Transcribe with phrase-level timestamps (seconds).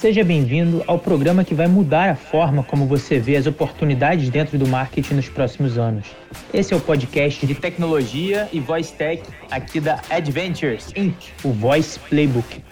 [0.00, 4.56] Seja bem-vindo ao programa que vai mudar a forma como você vê as oportunidades dentro
[4.56, 6.06] do marketing nos próximos anos.
[6.54, 12.00] Esse é o podcast de tecnologia e voice tech aqui da Adventures Inc., o Voice
[12.00, 12.64] Playbook.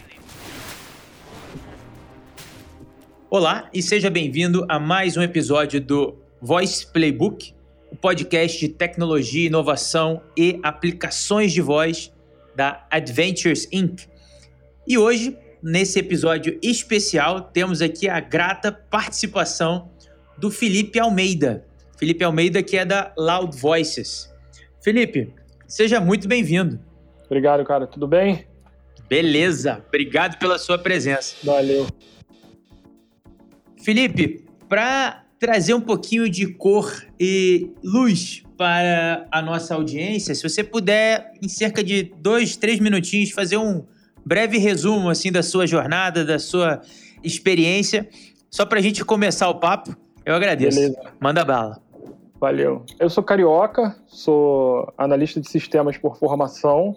[3.28, 7.52] Olá e seja bem-vindo a mais um episódio do Voice Playbook,
[7.92, 12.10] o podcast de tecnologia, inovação e aplicações de voz
[12.56, 14.06] da Adventures Inc.
[14.86, 19.90] E hoje nesse episódio especial, temos aqui a grata participação
[20.36, 21.64] do Felipe Almeida.
[21.98, 24.32] Felipe Almeida, que é da Loud Voices.
[24.80, 25.32] Felipe,
[25.66, 26.78] seja muito bem-vindo.
[27.26, 27.86] Obrigado, cara.
[27.86, 28.46] Tudo bem?
[29.08, 29.82] Beleza.
[29.88, 31.34] Obrigado pela sua presença.
[31.42, 31.86] Valeu.
[33.82, 40.64] Felipe, para trazer um pouquinho de cor e luz para a nossa audiência, se você
[40.64, 43.86] puder, em cerca de dois, três minutinhos, fazer um
[44.28, 46.82] breve resumo assim da sua jornada, da sua
[47.24, 48.06] experiência,
[48.50, 49.96] só para a gente começar o papo.
[50.22, 50.78] Eu agradeço.
[50.78, 51.00] Beleza.
[51.18, 51.80] Manda bala.
[52.38, 52.84] Valeu.
[53.00, 56.94] Eu sou carioca, sou analista de sistemas por formação.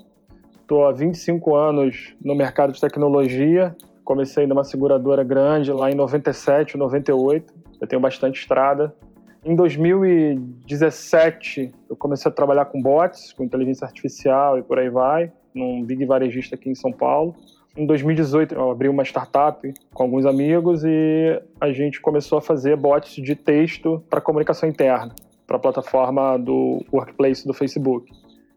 [0.61, 3.73] Estou há 25 anos no mercado de tecnologia.
[4.03, 7.53] Comecei numa seguradora grande lá em 97, 98.
[7.79, 8.93] Eu tenho bastante estrada.
[9.43, 15.31] Em 2017, eu comecei a trabalhar com bots, com inteligência artificial e por aí vai
[15.53, 17.35] num big varejista aqui em São Paulo.
[17.75, 22.75] Em 2018, eu abri uma startup com alguns amigos e a gente começou a fazer
[22.75, 25.13] bots de texto para comunicação interna,
[25.47, 28.11] para a plataforma do Workplace do Facebook.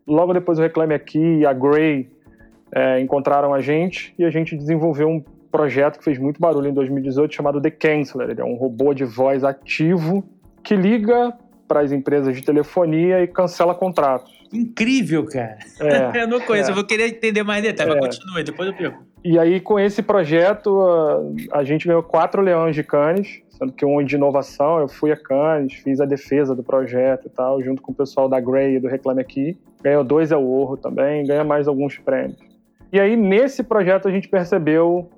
[0.06, 2.08] Logo depois, o Reclame Aqui e a Gray
[2.72, 6.74] é, encontraram a gente e a gente desenvolveu um projeto que fez muito barulho em
[6.74, 8.30] 2018 chamado The Canceller.
[8.30, 10.24] Ele é um robô de voz ativo
[10.64, 11.32] que liga
[11.66, 14.32] para as empresas de telefonia e cancela contratos.
[14.52, 15.58] Incrível, cara.
[15.80, 16.72] É, eu não conheço, é.
[16.72, 18.00] eu vou querer entender mais detalhes, é.
[18.00, 19.04] mas continue, depois eu pergunto.
[19.24, 24.04] E aí, com esse projeto, a gente ganhou quatro leões de Cannes, sendo que um
[24.04, 27.90] de inovação, eu fui a Cannes, fiz a defesa do projeto e tal, junto com
[27.90, 29.56] o pessoal da Grey e do Reclame Aqui.
[29.82, 32.38] Ganhou dois ao Orro também, ganha mais alguns prêmios.
[32.92, 35.10] E aí, nesse projeto, a gente percebeu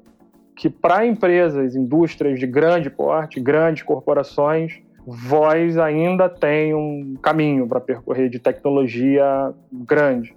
[0.55, 7.81] que para empresas, indústrias de grande porte, grandes corporações, voz ainda tem um caminho para
[7.81, 10.35] percorrer de tecnologia grande.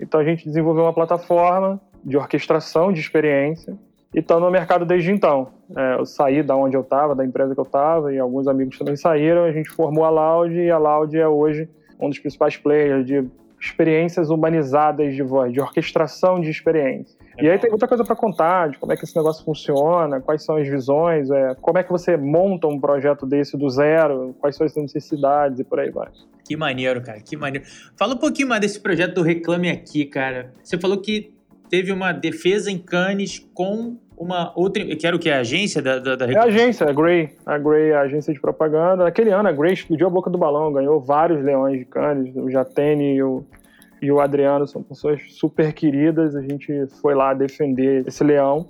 [0.00, 3.78] Então a gente desenvolveu uma plataforma de orquestração de experiência
[4.12, 5.52] e está no mercado desde então.
[5.76, 8.76] É, eu saí da onde eu estava, da empresa que eu estava, e alguns amigos
[8.76, 9.44] também saíram.
[9.44, 11.68] A gente formou a Loud e a Loud é hoje
[12.00, 13.24] um dos principais players de
[13.60, 17.16] experiências humanizadas de voz, de orquestração de experiência.
[17.38, 20.44] E aí tem muita coisa para contar de como é que esse negócio funciona, quais
[20.44, 24.56] são as visões, é, como é que você monta um projeto desse do zero, quais
[24.56, 26.08] são as necessidades e por aí vai.
[26.44, 27.66] Que maneiro, cara, que maneiro.
[27.96, 30.52] Fala um pouquinho mais desse projeto do Reclame Aqui, cara.
[30.62, 31.32] Você falou que
[31.68, 35.30] teve uma defesa em Cannes com uma outra, que era o que?
[35.30, 37.30] A agência da, da, da É a agência, a Grey.
[37.46, 39.04] A Grey, a agência de propaganda.
[39.04, 42.50] Naquele ano, a Grey explodiu a boca do balão, ganhou vários leões de Cannes, o
[42.50, 43.44] Jatene e o
[44.00, 46.34] e o Adriano são pessoas super queridas.
[46.34, 48.66] A gente foi lá defender esse leão.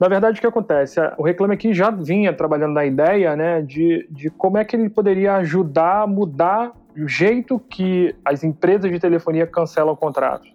[0.00, 1.00] Na verdade, o que acontece?
[1.16, 4.88] O Reclame Aqui já vinha trabalhando na ideia né, de, de como é que ele
[4.88, 10.52] poderia ajudar a mudar o jeito que as empresas de telefonia cancelam contratos.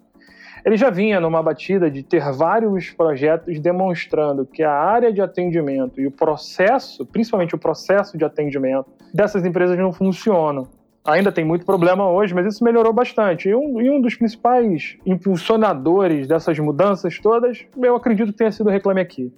[0.65, 6.01] Ele já vinha numa batida de ter vários projetos demonstrando que a área de atendimento
[6.01, 10.67] e o processo, principalmente o processo de atendimento dessas empresas não funcionam
[11.07, 13.47] ainda tem muito problema hoje, mas isso melhorou bastante.
[13.47, 18.67] E um, e um dos principais impulsionadores dessas mudanças todas, eu acredito que tenha sido
[18.67, 19.33] o Reclame Aqui.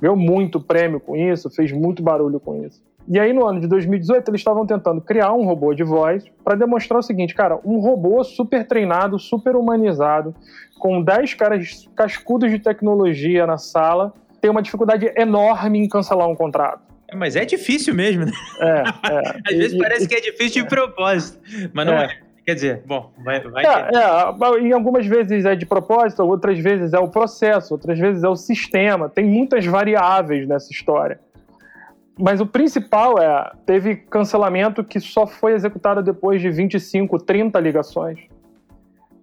[0.00, 2.82] Ganhou muito prêmio com isso, fez muito barulho com isso.
[3.06, 6.56] E aí, no ano de 2018, eles estavam tentando criar um robô de voz para
[6.56, 10.34] demonstrar o seguinte, cara, um robô super treinado, super humanizado,
[10.78, 16.34] com 10 caras cascudos de tecnologia na sala, tem uma dificuldade enorme em cancelar um
[16.34, 16.93] contrato.
[17.12, 18.32] Mas é difícil mesmo, né?
[18.60, 18.82] É,
[19.12, 19.40] é.
[19.46, 21.38] Às vezes e, parece e, que é difícil de propósito,
[21.72, 22.04] mas não é.
[22.06, 22.24] é.
[22.44, 26.92] Quer dizer, bom, vai, vai é, é, em algumas vezes é de propósito, outras vezes
[26.92, 29.08] é o processo, outras vezes é o sistema.
[29.08, 31.18] Tem muitas variáveis nessa história.
[32.18, 38.20] Mas o principal é, teve cancelamento que só foi executado depois de 25, 30 ligações.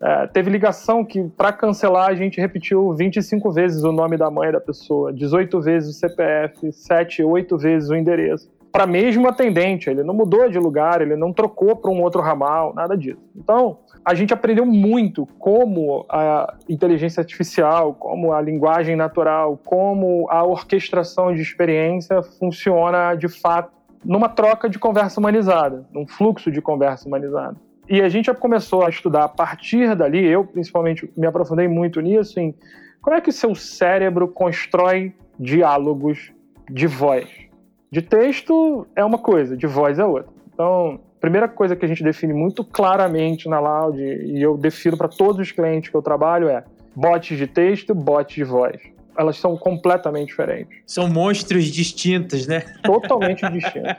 [0.01, 4.51] É, teve ligação que, para cancelar, a gente repetiu 25 vezes o nome da mãe
[4.51, 8.49] da pessoa, 18 vezes o CPF, 7, 8 vezes o endereço.
[8.71, 12.73] Para mesmo atendente, ele não mudou de lugar, ele não trocou para um outro ramal,
[12.73, 13.19] nada disso.
[13.35, 20.43] Então, a gente aprendeu muito como a inteligência artificial, como a linguagem natural, como a
[20.43, 23.71] orquestração de experiência funciona de fato
[24.03, 27.55] numa troca de conversa humanizada, num fluxo de conversa humanizada.
[27.89, 31.99] E a gente já começou a estudar a partir dali, eu principalmente me aprofundei muito
[31.99, 32.55] nisso, em
[33.01, 36.31] como é que o seu cérebro constrói diálogos
[36.69, 37.27] de voz.
[37.91, 40.31] De texto é uma coisa, de voz é outra.
[40.53, 45.07] Então, primeira coisa que a gente define muito claramente na Loud, e eu defino para
[45.07, 46.63] todos os clientes que eu trabalho, é
[46.95, 48.81] bots de texto, bots de voz.
[49.17, 50.79] Elas são completamente diferentes.
[50.85, 52.61] São monstros distintos, né?
[52.83, 53.95] Totalmente distintos.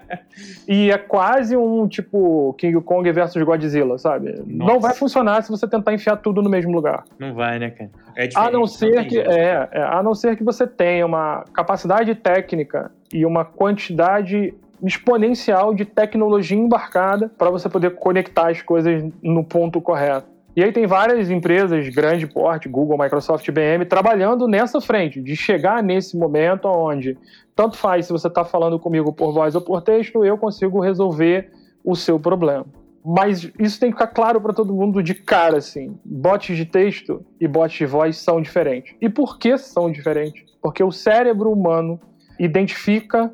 [0.67, 4.33] E é quase um tipo King Kong versus Godzilla, sabe?
[4.47, 4.73] Nossa.
[4.73, 7.05] Não vai funcionar se você tentar enfiar tudo no mesmo lugar.
[7.19, 7.91] Não vai, né, cara?
[8.17, 11.45] É a não ser não que é, é, a não ser que você tenha uma
[11.53, 19.05] capacidade técnica e uma quantidade exponencial de tecnologia embarcada para você poder conectar as coisas
[19.23, 20.32] no ponto correto.
[20.55, 25.83] E aí tem várias empresas, grande porte, Google, Microsoft, IBM, trabalhando nessa frente, de chegar
[25.83, 27.17] nesse momento onde,
[27.57, 31.51] tanto faz se você está falando comigo por voz ou por texto, eu consigo resolver
[31.83, 32.67] o seu problema.
[33.05, 35.99] Mas isso tem que ficar claro para todo mundo de cara, assim.
[36.05, 38.95] Bots de texto e bots de voz são diferentes.
[39.01, 40.45] E por que são diferentes?
[40.61, 41.99] Porque o cérebro humano
[42.39, 43.33] identifica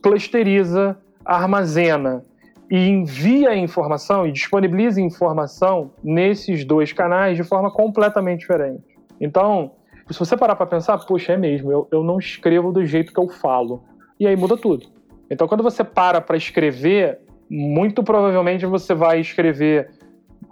[0.00, 2.24] clusteriza, armazena
[2.70, 8.84] e envia informação e disponibiliza informação nesses dois canais de forma completamente diferente.
[9.20, 9.72] Então,
[10.08, 13.18] se você parar para pensar, puxa, é mesmo, eu, eu não escrevo do jeito que
[13.18, 13.82] eu falo.
[14.18, 14.86] E aí muda tudo.
[15.28, 17.18] Então, quando você para para escrever,
[17.48, 19.90] muito provavelmente você vai escrever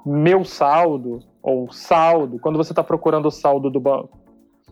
[0.05, 4.19] meu saldo ou saldo quando você está procurando o saldo do banco.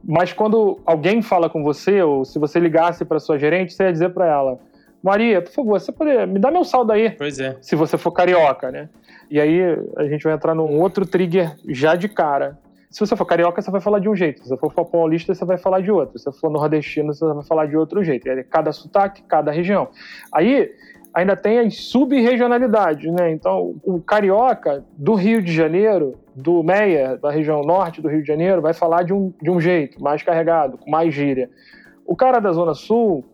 [0.05, 3.93] Mas quando alguém fala com você, ou se você ligasse para sua gerente, você ia
[3.93, 4.59] dizer para ela:
[5.03, 7.11] Maria, por favor, você pode me dá meu saldo aí.
[7.11, 7.57] Pois é.
[7.61, 8.89] Se você for carioca, né?
[9.31, 9.61] E aí
[9.97, 12.59] a gente vai entrar num outro trigger já de cara.
[12.91, 14.43] Se você for carioca, você vai falar de um jeito.
[14.43, 16.19] Se você for paulista, você vai falar de outro.
[16.19, 18.27] Se você for nordestino, você vai falar de outro jeito.
[18.29, 19.89] É cada sotaque, cada região.
[20.33, 20.73] Aí
[21.13, 23.31] ainda tem as sub-regionalidades, né?
[23.33, 28.29] Então, o carioca do Rio de Janeiro, do Meia, da região norte do Rio de
[28.29, 31.51] Janeiro, vai falar de um, de um jeito, mais carregado, com mais gíria.
[32.05, 33.25] O cara da Zona Sul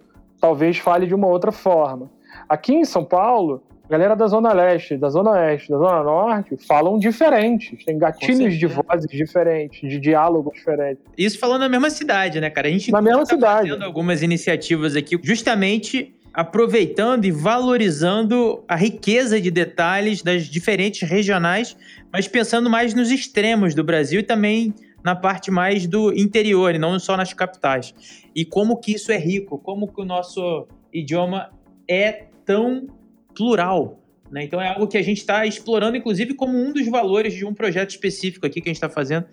[0.42, 2.10] talvez fale de uma outra forma.
[2.48, 6.56] Aqui em São Paulo, a galera da Zona Leste, da Zona Oeste, da Zona Norte
[6.66, 7.84] falam diferentes.
[7.84, 11.04] Tem gatilhos de vozes diferentes, de diálogos diferentes.
[11.16, 12.66] Isso falando na mesma cidade, né, cara?
[12.66, 13.68] A gente na mesma tá cidade.
[13.68, 21.76] fazendo algumas iniciativas aqui, justamente aproveitando e valorizando a riqueza de detalhes das diferentes regionais,
[22.12, 24.74] mas pensando mais nos extremos do Brasil e também
[25.04, 27.94] na parte mais do interior, e não só nas capitais.
[28.34, 31.50] E como que isso é rico, como que o nosso idioma
[31.88, 32.86] é tão
[33.34, 33.98] plural.
[34.30, 34.44] Né?
[34.44, 37.52] Então é algo que a gente está explorando, inclusive, como um dos valores de um
[37.52, 39.26] projeto específico aqui que a gente está fazendo,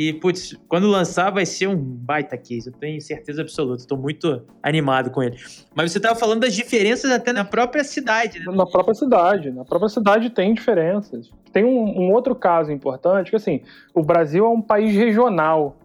[0.00, 3.82] e, putz, quando lançar vai ser um baita case, eu tenho certeza absoluta.
[3.82, 5.36] Estou muito animado com ele.
[5.74, 8.44] Mas você estava falando das diferenças até na própria cidade, né?
[8.54, 9.50] Na própria cidade.
[9.50, 11.32] Na própria cidade tem diferenças.
[11.52, 13.60] Tem um, um outro caso importante, que assim,
[13.92, 15.76] o Brasil é um país regional.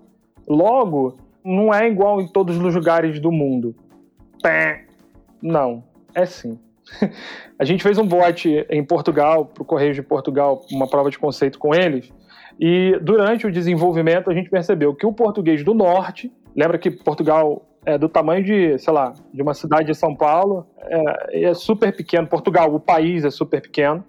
[0.48, 3.76] Logo, não é igual em todos os lugares do mundo.
[5.42, 5.84] Não,
[6.14, 6.60] é sim.
[7.58, 11.18] A gente fez um bot em Portugal, para o Correio de Portugal, uma prova de
[11.18, 12.14] conceito com eles,
[12.66, 17.68] e durante o desenvolvimento a gente percebeu que o português do norte, lembra que Portugal
[17.86, 21.94] é do tamanho de, sei lá, de uma cidade de São Paulo, é, é super
[21.94, 22.26] pequeno.
[22.26, 24.02] Portugal, o país é super pequeno,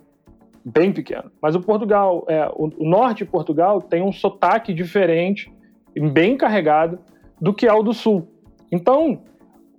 [0.64, 1.32] bem pequeno.
[1.42, 5.52] Mas o Portugal, é, o, o norte de Portugal tem um sotaque diferente,
[6.12, 7.00] bem carregado,
[7.40, 8.28] do que é o do sul.
[8.70, 9.20] Então,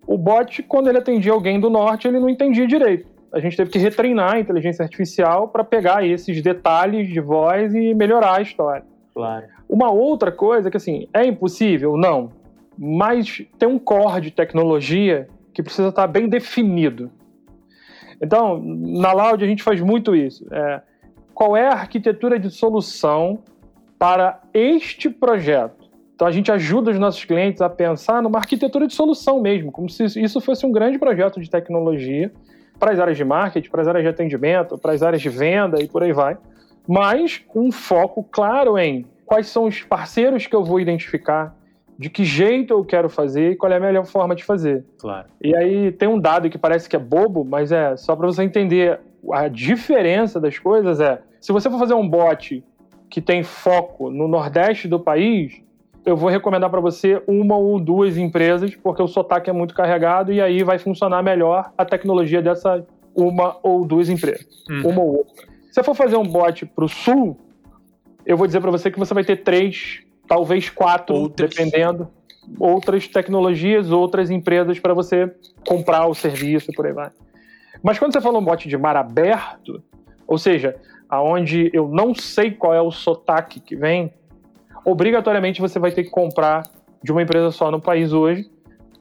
[0.05, 3.69] o bot, quando ele atendia alguém do norte, ele não entendia direito a gente teve
[3.69, 8.85] que retreinar a inteligência artificial para pegar esses detalhes de voz e melhorar a história.
[9.13, 9.45] Claro.
[9.67, 11.97] Uma outra coisa que, assim, é impossível?
[11.97, 12.31] Não.
[12.77, 17.11] Mas tem um core de tecnologia que precisa estar bem definido.
[18.21, 20.47] Então, na Loud a gente faz muito isso.
[20.49, 20.81] É,
[21.33, 23.39] qual é a arquitetura de solução
[23.99, 25.83] para este projeto?
[26.15, 29.89] Então a gente ajuda os nossos clientes a pensar numa arquitetura de solução mesmo, como
[29.89, 32.31] se isso fosse um grande projeto de tecnologia
[32.79, 35.81] para as áreas de marketing, para as áreas de atendimento, para as áreas de venda
[35.81, 36.37] e por aí vai.
[36.87, 41.55] Mas um foco claro em quais são os parceiros que eu vou identificar,
[41.97, 44.85] de que jeito eu quero fazer e qual é a melhor forma de fazer.
[44.99, 45.27] Claro.
[45.41, 48.43] E aí tem um dado que parece que é bobo, mas é só para você
[48.43, 48.99] entender
[49.31, 52.63] a diferença das coisas é, se você for fazer um bot
[53.09, 55.61] que tem foco no nordeste do país,
[56.05, 60.31] eu vou recomendar para você uma ou duas empresas, porque o sotaque é muito carregado
[60.31, 62.85] e aí vai funcionar melhor a tecnologia dessa
[63.15, 64.45] uma ou duas empresas.
[64.69, 64.89] Uhum.
[64.89, 65.33] Uma ou outra.
[65.67, 67.37] Se você for fazer um bot para o sul,
[68.25, 71.49] eu vou dizer para você que você vai ter três, talvez quatro, outras.
[71.49, 72.07] dependendo,
[72.59, 75.33] outras tecnologias, outras empresas para você
[75.67, 77.09] comprar o serviço e por aí vai.
[77.81, 79.81] Mas quando você fala um bot de mar aberto,
[80.27, 80.75] ou seja,
[81.09, 84.13] aonde eu não sei qual é o sotaque que vem,
[84.85, 86.63] obrigatoriamente você vai ter que comprar
[87.03, 88.49] de uma empresa só no país hoje,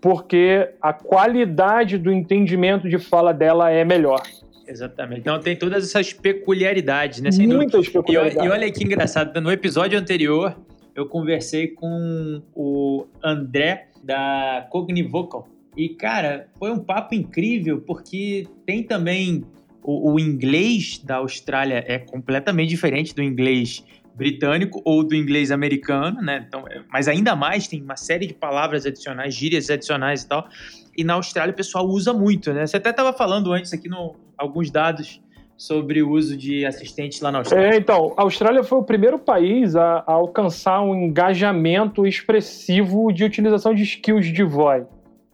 [0.01, 4.23] porque a qualidade do entendimento de fala dela é melhor.
[4.67, 5.21] Exatamente.
[5.21, 7.31] Então tem todas essas peculiaridades, né?
[7.31, 8.01] Sem Muitas dúvida.
[8.01, 8.45] peculiaridades.
[8.45, 10.57] E, olha que engraçado, no episódio anterior
[10.95, 15.49] eu conversei com o André da Cognivocal.
[15.77, 19.45] E, cara, foi um papo incrível, porque tem também
[19.83, 26.23] o, o inglês da Austrália é completamente diferente do inglês britânico ou do inglês americano,
[26.23, 26.45] né?
[26.47, 30.49] Então, é, mas ainda mais tem uma série de palavras adicionais, gírias adicionais e tal.
[30.97, 32.67] E na Austrália o pessoal usa muito, né?
[32.67, 35.21] Você até estava falando antes aqui no alguns dados
[35.57, 37.75] sobre o uso de assistentes lá na Austrália.
[37.75, 43.25] É, então, a Austrália foi o primeiro país a, a alcançar um engajamento expressivo de
[43.25, 44.85] utilização de skills de voz.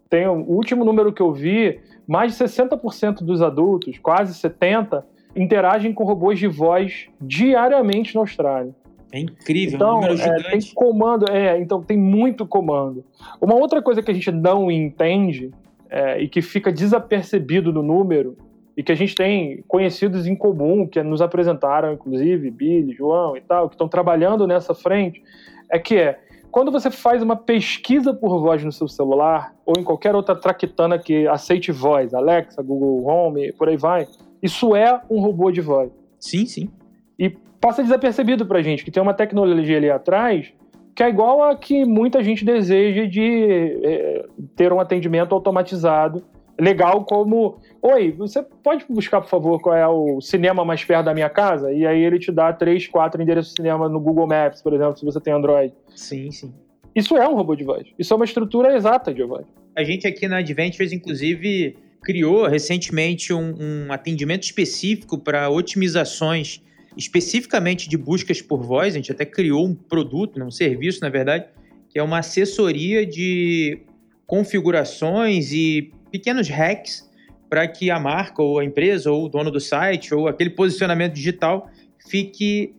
[0.08, 5.92] Tem o último número que eu vi, mais de 60% dos adultos, quase 70, interagem
[5.92, 8.74] com robôs de voz diariamente na Austrália.
[9.12, 10.46] É incrível, então, um número gigante.
[10.46, 13.04] É, tem comando, é, então tem muito comando.
[13.40, 15.50] Uma outra coisa que a gente não entende
[15.88, 18.36] é, e que fica desapercebido no número
[18.76, 23.40] e que a gente tem conhecidos em comum que nos apresentaram, inclusive Billy, João e
[23.40, 25.22] tal, que estão trabalhando nessa frente,
[25.68, 26.18] é que é
[26.50, 30.98] quando você faz uma pesquisa por voz no seu celular ou em qualquer outra traquitana
[30.98, 34.08] que aceite voz, Alexa, Google Home, por aí vai,
[34.42, 35.90] isso é um robô de voz.
[36.18, 36.70] Sim, sim.
[37.18, 37.30] E
[37.60, 40.52] passa desapercebido pra gente que tem uma tecnologia ali atrás
[40.94, 46.22] que é igual a que muita gente deseja de é, ter um atendimento automatizado
[46.58, 51.14] legal como Oi, você pode buscar, por favor, qual é o cinema mais perto da
[51.14, 51.72] minha casa?
[51.72, 54.98] E aí ele te dá três, quatro endereços de cinema no Google Maps, por exemplo,
[54.98, 55.72] se você tem Android.
[55.96, 56.52] Sim, sim.
[56.94, 57.86] Isso é um robô de voz.
[57.98, 59.46] Isso é uma estrutura exata de voz.
[59.74, 66.62] A gente aqui na Adventures, inclusive, criou recentemente um, um atendimento específico para otimizações
[66.96, 68.94] especificamente de buscas por voz.
[68.94, 71.46] A gente até criou um produto, né, um serviço, na verdade,
[71.88, 73.82] que é uma assessoria de
[74.26, 77.08] configurações e pequenos hacks
[77.48, 81.14] para que a marca ou a empresa ou o dono do site ou aquele posicionamento
[81.14, 81.68] digital
[82.08, 82.74] fique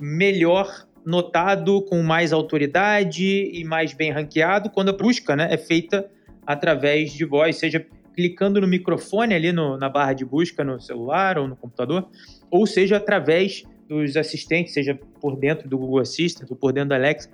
[0.00, 6.08] melhor notado, com mais autoridade e mais bem ranqueado quando a busca né, é feita
[6.46, 11.38] através de voz, seja clicando no microfone ali no, na barra de busca no celular
[11.38, 12.08] ou no computador,
[12.50, 16.96] ou seja através dos assistentes, seja por dentro do Google Assistant ou por dentro da
[16.96, 17.28] Alexa,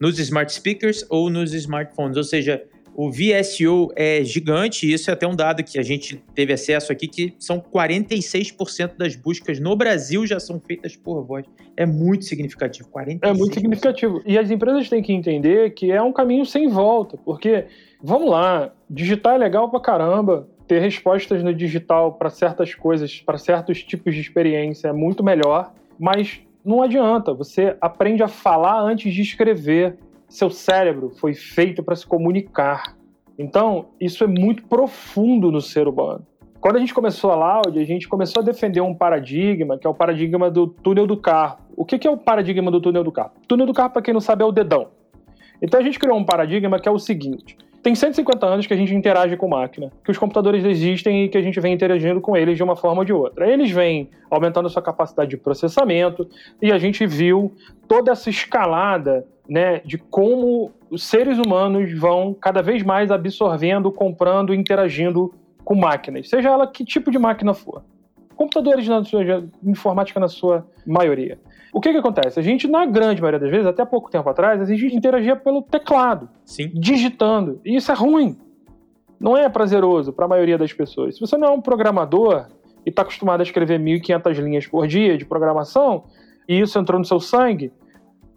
[0.00, 2.62] nos smart speakers ou nos smartphones, ou seja,
[2.98, 6.90] o VSO é gigante, e isso é até um dado que a gente teve acesso
[6.90, 11.44] aqui, que são 46% das buscas no Brasil já são feitas por voz.
[11.76, 13.18] É muito significativo, 46%.
[13.20, 14.22] É muito significativo.
[14.24, 17.66] E as empresas têm que entender que é um caminho sem volta, porque,
[18.02, 23.36] vamos lá, digitar é legal pra caramba, ter respostas no digital para certas coisas, para
[23.36, 29.12] certos tipos de experiência é muito melhor, mas não adianta, você aprende a falar antes
[29.12, 29.98] de escrever
[30.28, 32.96] seu cérebro foi feito para se comunicar.
[33.38, 36.26] Então, isso é muito profundo no ser humano.
[36.60, 39.90] Quando a gente começou a Loud, a gente começou a defender um paradigma, que é
[39.90, 41.58] o paradigma do túnel do carro.
[41.76, 43.32] O que é o paradigma do túnel do carro?
[43.46, 44.88] Túnel do carro, para quem não sabe, é o dedão.
[45.60, 48.76] Então a gente criou um paradigma que é o seguinte: tem 150 anos que a
[48.76, 52.36] gente interage com máquina, que os computadores existem e que a gente vem interagindo com
[52.36, 53.48] eles de uma forma ou de outra.
[53.48, 56.28] Eles vêm aumentando a sua capacidade de processamento
[56.60, 57.52] e a gente viu
[57.86, 64.54] toda essa escalada né, de como os seres humanos vão cada vez mais absorvendo, comprando,
[64.54, 65.32] interagindo
[65.64, 67.82] com máquinas, seja ela que tipo de máquina for.
[68.36, 69.22] Computadores na sua
[69.64, 71.38] informática na sua maioria.
[71.72, 72.38] O que que acontece?
[72.38, 75.62] A gente, na grande maioria das vezes, até pouco tempo atrás, a gente interagia pelo
[75.62, 76.70] teclado, Sim.
[76.74, 77.60] digitando.
[77.64, 78.36] E isso é ruim.
[79.18, 81.14] Não é prazeroso para a maioria das pessoas.
[81.14, 82.46] Se você não é um programador
[82.84, 86.04] e está acostumado a escrever 1.500 linhas por dia de programação,
[86.48, 87.72] e isso entrou no seu sangue,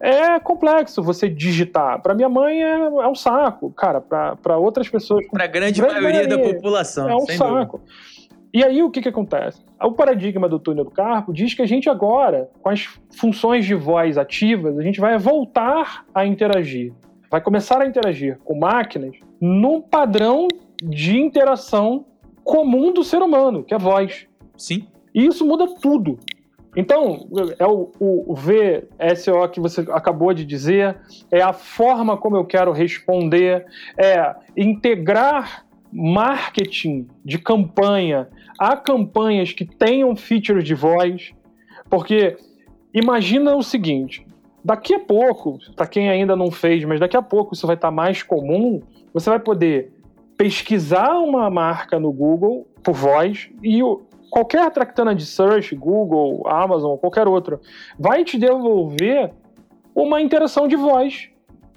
[0.00, 2.00] é complexo você digitar.
[2.00, 4.00] Para minha mãe é, é, um saco, cara.
[4.00, 5.26] Para outras pessoas.
[5.28, 7.08] Para a grande, grande maioria, maioria, da população.
[7.08, 7.78] É um saco.
[7.78, 8.20] Dúvida.
[8.52, 9.62] E aí o que, que acontece?
[9.80, 13.74] O paradigma do túnel do carpo diz que a gente agora, com as funções de
[13.74, 16.92] voz ativas, a gente vai voltar a interagir.
[17.30, 20.48] Vai começar a interagir com máquinas num padrão
[20.82, 22.06] de interação
[22.42, 24.26] comum do ser humano, que é a voz.
[24.56, 24.88] Sim.
[25.14, 26.18] E isso muda tudo.
[26.76, 30.96] Então, é o, o VSO que você acabou de dizer,
[31.30, 33.66] é a forma como eu quero responder,
[33.98, 38.28] é integrar marketing de campanha.
[38.58, 41.32] A campanhas que tenham features de voz,
[41.88, 42.36] porque
[42.94, 44.24] imagina o seguinte:
[44.64, 47.88] daqui a pouco, para quem ainda não fez, mas daqui a pouco isso vai estar
[47.88, 48.80] tá mais comum,
[49.12, 49.92] você vai poder
[50.36, 53.82] pesquisar uma marca no Google por voz e
[54.30, 57.60] qualquer tractana de search, Google, Amazon, qualquer outro,
[57.98, 59.32] vai te devolver
[59.94, 61.28] uma interação de voz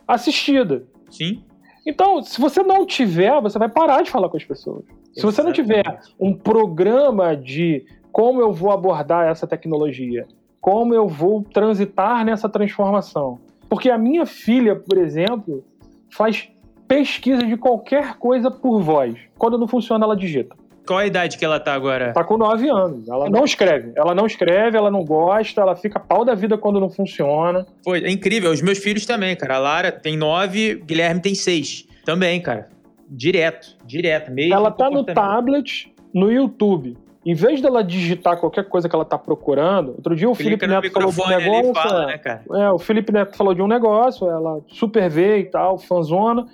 [0.08, 0.86] assistida.
[1.10, 1.44] Sim.
[1.86, 4.86] Então, se você não tiver, você vai parar de falar com as pessoas.
[5.14, 5.84] Se você não tiver
[6.20, 10.28] um programa de como eu vou abordar essa tecnologia,
[10.62, 13.40] como eu vou transitar nessa transformação.
[13.68, 15.64] Porque a minha filha, por exemplo,
[16.10, 16.50] faz
[16.88, 19.16] pesquisa de qualquer coisa por voz.
[19.38, 20.56] Quando não funciona, ela digita.
[20.86, 22.14] Qual a idade que ela tá agora?
[22.14, 23.08] Tá com 9 anos.
[23.08, 23.94] Ela não escreve.
[23.96, 27.66] Ela não escreve, ela não gosta, ela fica pau da vida quando não funciona.
[27.84, 28.52] Pô, é incrível.
[28.52, 29.56] Os meus filhos também, cara.
[29.56, 31.88] A Lara tem 9, Guilherme tem 6.
[32.06, 32.70] Também, cara.
[33.10, 34.32] Direto, direto.
[34.32, 36.98] Mesmo ela tá no tablet, no YouTube.
[37.26, 40.92] Em vez dela digitar qualquer coisa que ela tá procurando, outro dia o Felipe Neto
[40.92, 41.74] falou de um negócio.
[41.74, 42.20] Fala, né,
[42.56, 46.46] é, o Felipe Neto falou de um negócio, ela super vê e tal, fanzona.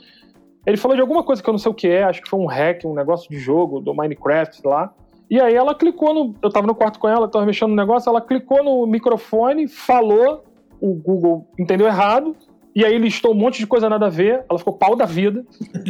[0.70, 2.40] Ele falou de alguma coisa que eu não sei o que é, acho que foi
[2.40, 4.94] um hack, um negócio de jogo do Minecraft lá.
[5.30, 6.36] E aí ela clicou no.
[6.42, 10.44] Eu tava no quarto com ela, tava mexendo no negócio, ela clicou no microfone, falou,
[10.80, 12.36] o Google entendeu errado,
[12.76, 15.44] e aí listou um monte de coisa nada a ver, ela ficou pau da vida.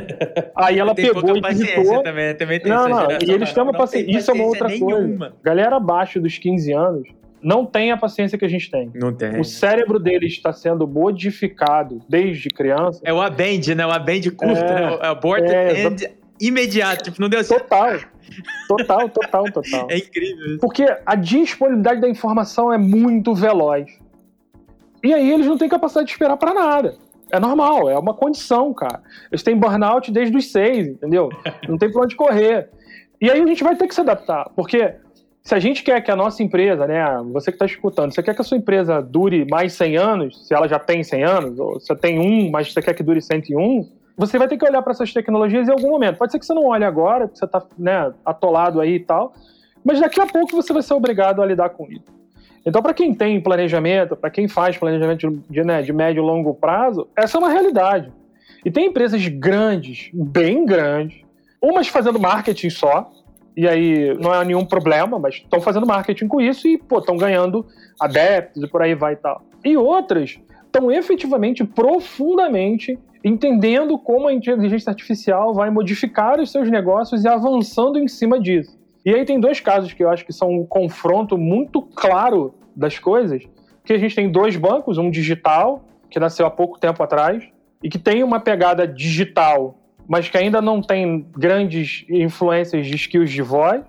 [0.56, 2.02] Aí ela pegou e digitou.
[2.02, 4.18] Também, também tem não, não, e eles têm uma paciência.
[4.18, 5.18] Isso é uma outra nenhuma.
[5.18, 5.34] coisa.
[5.44, 8.92] Galera abaixo dos 15 anos não tem a paciência que a gente tem.
[8.94, 9.40] Não tem.
[9.40, 13.02] O cérebro deles está sendo modificado desde criança.
[13.04, 13.86] É o abend, né?
[13.86, 14.92] O abend curto, é, né?
[14.92, 17.06] O aborted é, end imediato.
[17.06, 17.64] Tipo, não deu certo.
[17.64, 18.00] Total.
[18.68, 19.88] Total, total, total.
[19.92, 20.58] É incrível.
[20.60, 23.88] Porque a disponibilidade da informação é muito veloz.
[25.04, 26.98] E aí eles não têm capacidade de esperar para nada.
[27.32, 29.02] É normal, é uma condição, cara.
[29.32, 31.30] Eles têm burnout desde os seis, entendeu?
[31.68, 32.70] Não tem pra onde correr.
[33.22, 34.96] E aí a gente vai ter que se adaptar, porque
[35.50, 37.04] se a gente quer que a nossa empresa, né,
[37.34, 40.54] você que está escutando, você quer que a sua empresa dure mais 100 anos, se
[40.54, 43.90] ela já tem 100 anos, ou você tem um, mas você quer que dure 101,
[44.16, 46.18] você vai ter que olhar para essas tecnologias em algum momento.
[46.18, 49.34] Pode ser que você não olhe agora, que você está né, atolado aí e tal,
[49.84, 52.14] mas daqui a pouco você vai ser obrigado a lidar com isso.
[52.64, 56.54] Então, para quem tem planejamento, para quem faz planejamento de, né, de médio e longo
[56.54, 58.14] prazo, essa é uma realidade.
[58.64, 61.24] E tem empresas grandes, bem grandes,
[61.60, 63.12] umas fazendo marketing só,
[63.56, 67.66] e aí não é nenhum problema, mas estão fazendo marketing com isso e, estão ganhando
[68.00, 69.42] adeptos e por aí vai e tal.
[69.64, 77.24] E outras estão efetivamente, profundamente entendendo como a inteligência artificial vai modificar os seus negócios
[77.24, 78.78] e avançando em cima disso.
[79.06, 83.00] E aí tem dois casos que eu acho que são um confronto muito claro das
[83.00, 83.44] coisas,
[83.84, 87.44] que a gente tem dois bancos, um digital, que nasceu há pouco tempo atrás,
[87.84, 89.79] e que tem uma pegada digital,
[90.10, 93.84] mas que ainda não tem grandes influências de skills de voz,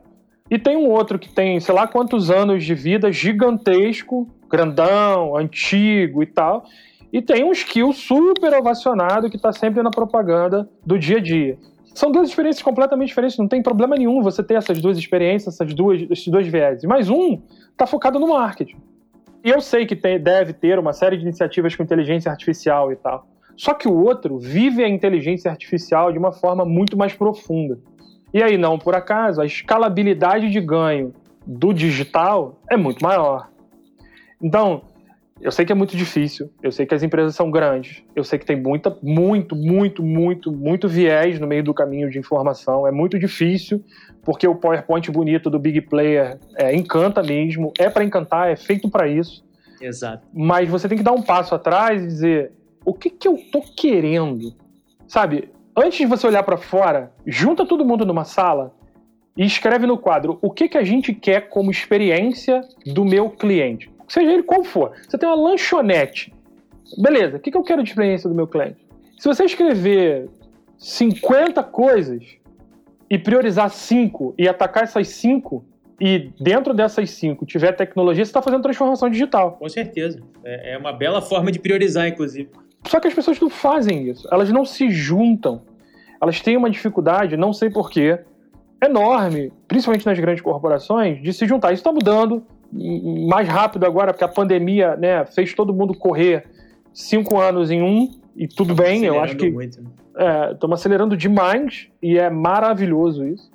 [0.51, 6.23] e tem um outro que tem, sei lá quantos anos de vida, gigantesco, grandão, antigo
[6.23, 6.65] e tal,
[7.11, 11.57] e tem um skill super ovacionado que está sempre na propaganda do dia a dia.
[11.95, 15.73] São duas experiências completamente diferentes, não tem problema nenhum você ter essas duas experiências, essas
[15.73, 16.83] duas, esses dois viés.
[16.85, 18.77] Mas um está focado no marketing.
[19.43, 22.97] E eu sei que tem, deve ter uma série de iniciativas com inteligência artificial e
[22.97, 23.27] tal.
[23.61, 27.79] Só que o outro vive a inteligência artificial de uma forma muito mais profunda.
[28.33, 31.13] E aí, não por acaso, a escalabilidade de ganho
[31.47, 33.51] do digital é muito maior.
[34.43, 34.81] Então,
[35.43, 38.39] eu sei que é muito difícil, eu sei que as empresas são grandes, eu sei
[38.39, 42.91] que tem muita, muito, muito, muito, muito viés no meio do caminho de informação, é
[42.91, 43.85] muito difícil,
[44.23, 48.89] porque o PowerPoint bonito do Big Player é, encanta mesmo, é para encantar, é feito
[48.89, 49.45] para isso.
[49.83, 50.27] Exato.
[50.33, 52.53] Mas você tem que dar um passo atrás e dizer:
[52.85, 54.55] o que, que eu tô querendo?
[55.07, 58.75] Sabe, antes de você olhar para fora, junta todo mundo numa sala
[59.37, 63.91] e escreve no quadro o que, que a gente quer como experiência do meu cliente
[64.11, 64.93] seja ele qual for.
[65.09, 66.35] Você tem uma lanchonete.
[66.99, 68.85] Beleza, o que, eu quero de experiência do meu cliente?
[69.19, 70.29] Se você escrever
[70.77, 72.23] 50 coisas
[73.09, 75.65] e priorizar 5 e atacar essas 5,
[76.01, 79.53] e dentro dessas 5 tiver tecnologia, você está fazendo transformação digital.
[79.53, 80.21] Com certeza.
[80.43, 82.49] É, é uma bela forma de priorizar, inclusive.
[82.87, 84.29] Só que as pessoas não fazem isso.
[84.33, 85.63] Elas não se juntam.
[86.21, 88.19] Elas têm uma dificuldade, não sei porquê,
[88.83, 91.73] enorme, principalmente nas grandes corporações, de se juntar.
[91.73, 92.43] Isso está mudando,
[93.29, 96.45] mais rápido agora, porque a pandemia né, fez todo mundo correr
[96.93, 99.47] cinco anos em um, e tudo bem, eu acho que.
[99.47, 99.77] Estamos
[100.17, 100.57] né?
[100.61, 103.51] é, acelerando demais e é maravilhoso isso.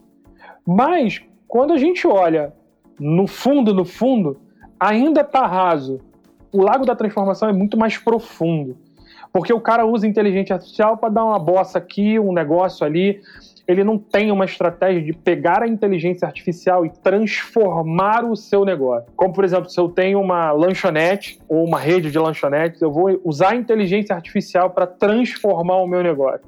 [0.66, 2.54] Mas, quando a gente olha
[3.00, 4.38] no fundo, no fundo,
[4.80, 6.00] ainda está raso.
[6.52, 8.78] O lago da transformação é muito mais profundo.
[9.36, 13.20] Porque o cara usa inteligência artificial para dar uma bossa aqui, um negócio ali
[13.68, 19.12] ele não tem uma estratégia de pegar a inteligência artificial e transformar o seu negócio.
[19.14, 23.20] Como, por exemplo, se eu tenho uma lanchonete ou uma rede de lanchonetes, eu vou
[23.26, 26.48] usar a inteligência artificial para transformar o meu negócio,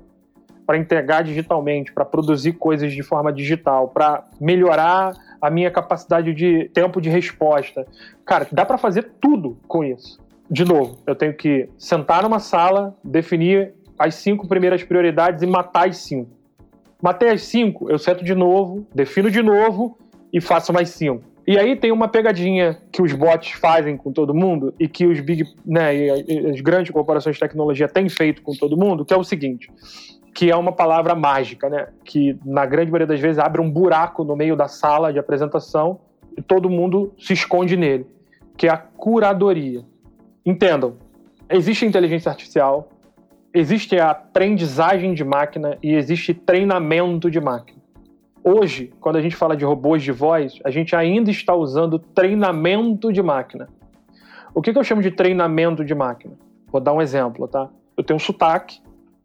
[0.66, 6.70] para entregar digitalmente, para produzir coisas de forma digital, para melhorar a minha capacidade de
[6.74, 7.86] tempo de resposta.
[8.26, 10.26] Cara, dá para fazer tudo com isso.
[10.50, 15.88] De novo, eu tenho que sentar numa sala, definir as cinco primeiras prioridades e matar
[15.88, 16.32] as cinco.
[17.02, 19.98] Matei as cinco, eu seto de novo, defino de novo
[20.32, 21.24] e faço mais cinco.
[21.46, 25.20] E aí tem uma pegadinha que os bots fazem com todo mundo e que os
[25.22, 25.92] big, né,
[26.52, 29.72] as grandes corporações de tecnologia têm feito com todo mundo, que é o seguinte,
[30.34, 34.24] que é uma palavra mágica, né, que na grande maioria das vezes abre um buraco
[34.24, 36.02] no meio da sala de apresentação
[36.38, 38.06] e todo mundo se esconde nele,
[38.58, 39.86] que é a curadoria.
[40.48, 40.96] Entendam,
[41.50, 42.88] existe inteligência artificial,
[43.54, 47.82] existe a aprendizagem de máquina e existe treinamento de máquina.
[48.42, 53.12] Hoje, quando a gente fala de robôs de voz, a gente ainda está usando treinamento
[53.12, 53.68] de máquina.
[54.56, 56.36] O que, que eu chamo de treinamento de máquina?
[56.72, 57.70] Vou dar um exemplo, tá?
[57.98, 58.80] Eu tenho um sotaque,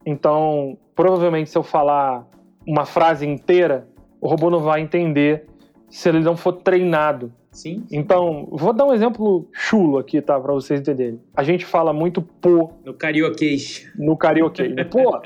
[0.04, 2.26] então provavelmente se eu falar
[2.66, 3.86] uma frase inteira,
[4.20, 5.46] o robô não vai entender
[5.88, 7.32] se ele não for treinado.
[7.52, 7.84] Sim.
[7.92, 10.40] Então, vou dar um exemplo chulo aqui, tá?
[10.40, 11.20] Pra vocês entenderem.
[11.36, 12.72] A gente fala muito pô.
[12.82, 13.86] No carioquês.
[13.94, 14.74] No carioquês.
[14.90, 15.20] pô.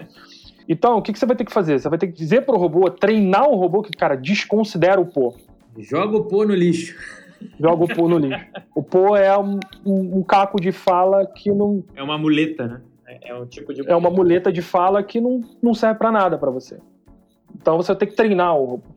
[0.68, 1.78] Então, o que, que você vai ter que fazer?
[1.78, 5.32] Você vai ter que dizer pro robô, treinar o robô que, cara, desconsidera o pô.
[5.78, 6.96] Joga o pô no lixo.
[7.60, 8.44] Joga o pô no lixo.
[8.74, 11.84] O pô é um, um, um caco de fala que não.
[11.94, 12.80] É uma muleta, né?
[13.06, 13.88] É, é um tipo de.
[13.88, 16.78] É uma muleta de fala que não, não serve para nada para você.
[17.54, 18.88] Então você vai ter que treinar o robô.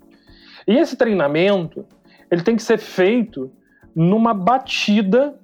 [0.67, 1.85] E esse treinamento,
[2.31, 3.51] ele tem que ser feito
[3.95, 5.39] numa batida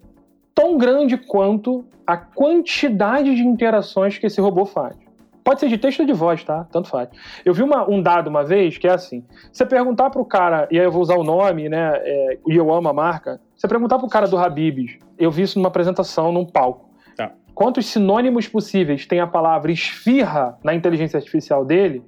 [0.54, 4.96] tão grande quanto a quantidade de interações que esse robô faz.
[5.44, 6.66] Pode ser de texto ou de voz, tá?
[6.72, 7.08] Tanto faz.
[7.44, 10.80] Eu vi uma, um dado uma vez que é assim: você perguntar pro cara, e
[10.80, 11.92] aí eu vou usar o nome, né?
[11.98, 13.40] É, e eu amo a marca.
[13.56, 16.90] Você perguntar pro cara do Habibs, eu vi isso numa apresentação num palco.
[17.16, 17.32] Tá.
[17.54, 22.04] Quantos sinônimos possíveis tem a palavra esfirra na inteligência artificial dele?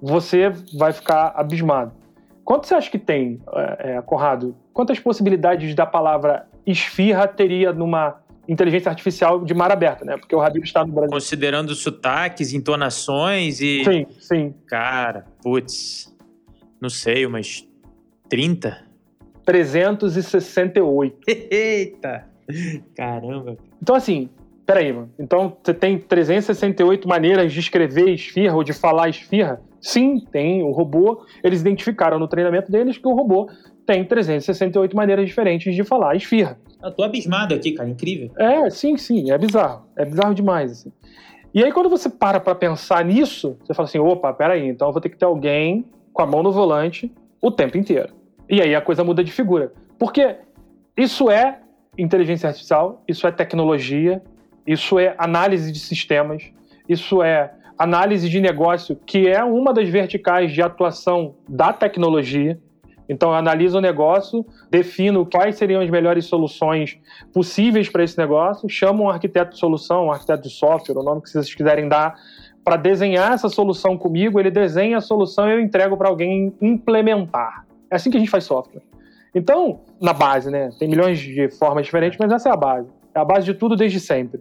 [0.00, 1.92] Você vai ficar abismado.
[2.44, 4.54] Quanto você acha que tem, é, é, Conrado?
[4.72, 10.16] Quantas possibilidades da palavra esfirra teria numa inteligência artificial de mar aberto, né?
[10.18, 11.10] Porque o Habib está no Brasil.
[11.10, 13.82] Considerando sotaques, entonações e.
[13.84, 14.54] Sim, sim.
[14.66, 16.14] Cara, putz.
[16.80, 17.66] Não sei, umas
[18.28, 18.84] 30?
[19.44, 21.18] 368.
[21.50, 22.26] Eita!
[22.94, 23.56] Caramba.
[23.82, 24.28] Então, assim,
[24.66, 25.10] peraí, mano.
[25.18, 29.62] Então, você tem 368 maneiras de escrever esfirra ou de falar esfirra?
[29.84, 30.62] Sim, tem.
[30.62, 33.50] O robô, eles identificaram no treinamento deles que o robô
[33.84, 36.58] tem 368 maneiras diferentes de falar esfirra.
[36.82, 38.30] Eu tô abismado aqui, cara, incrível.
[38.38, 39.84] É, sim, sim, é bizarro.
[39.94, 40.92] É bizarro demais, assim.
[41.52, 44.92] E aí, quando você para pra pensar nisso, você fala assim: opa, peraí, então eu
[44.92, 48.14] vou ter que ter alguém com a mão no volante o tempo inteiro.
[48.48, 49.70] E aí a coisa muda de figura.
[49.98, 50.36] Porque
[50.96, 51.60] isso é
[51.98, 54.22] inteligência artificial, isso é tecnologia,
[54.66, 56.42] isso é análise de sistemas,
[56.88, 62.58] isso é análise de negócio, que é uma das verticais de atuação da tecnologia.
[63.08, 66.98] Então, eu analiso o negócio, defino quais seriam as melhores soluções
[67.32, 71.20] possíveis para esse negócio, chamo um arquiteto de solução, um arquiteto de software, o nome
[71.20, 72.14] que vocês quiserem dar,
[72.64, 74.40] para desenhar essa solução comigo.
[74.40, 77.66] Ele desenha a solução e eu entrego para alguém implementar.
[77.90, 78.82] É assim que a gente faz software.
[79.34, 80.70] Então, na base, né?
[80.78, 82.88] Tem milhões de formas diferentes, mas essa é a base.
[83.14, 84.40] É a base de tudo desde sempre.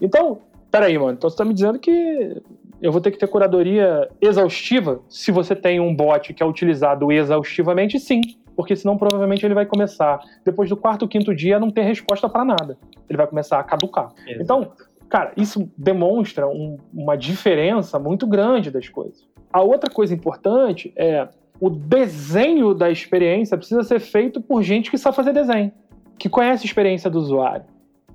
[0.00, 0.40] Então,
[0.70, 1.12] peraí, mano.
[1.12, 2.42] Então você está me dizendo que
[2.82, 7.12] eu vou ter que ter curadoria exaustiva se você tem um bot que é utilizado
[7.12, 8.20] exaustivamente, sim.
[8.56, 12.28] Porque senão provavelmente ele vai começar, depois do quarto, quinto dia, a não ter resposta
[12.28, 12.76] para nada.
[13.08, 14.12] Ele vai começar a caducar.
[14.26, 14.42] Exato.
[14.42, 14.72] Então,
[15.08, 19.26] cara, isso demonstra um, uma diferença muito grande das coisas.
[19.52, 21.28] A outra coisa importante é
[21.60, 25.70] o desenho da experiência precisa ser feito por gente que sabe fazer desenho,
[26.18, 27.64] que conhece a experiência do usuário.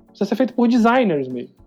[0.08, 1.57] Precisa ser feito por designers mesmo.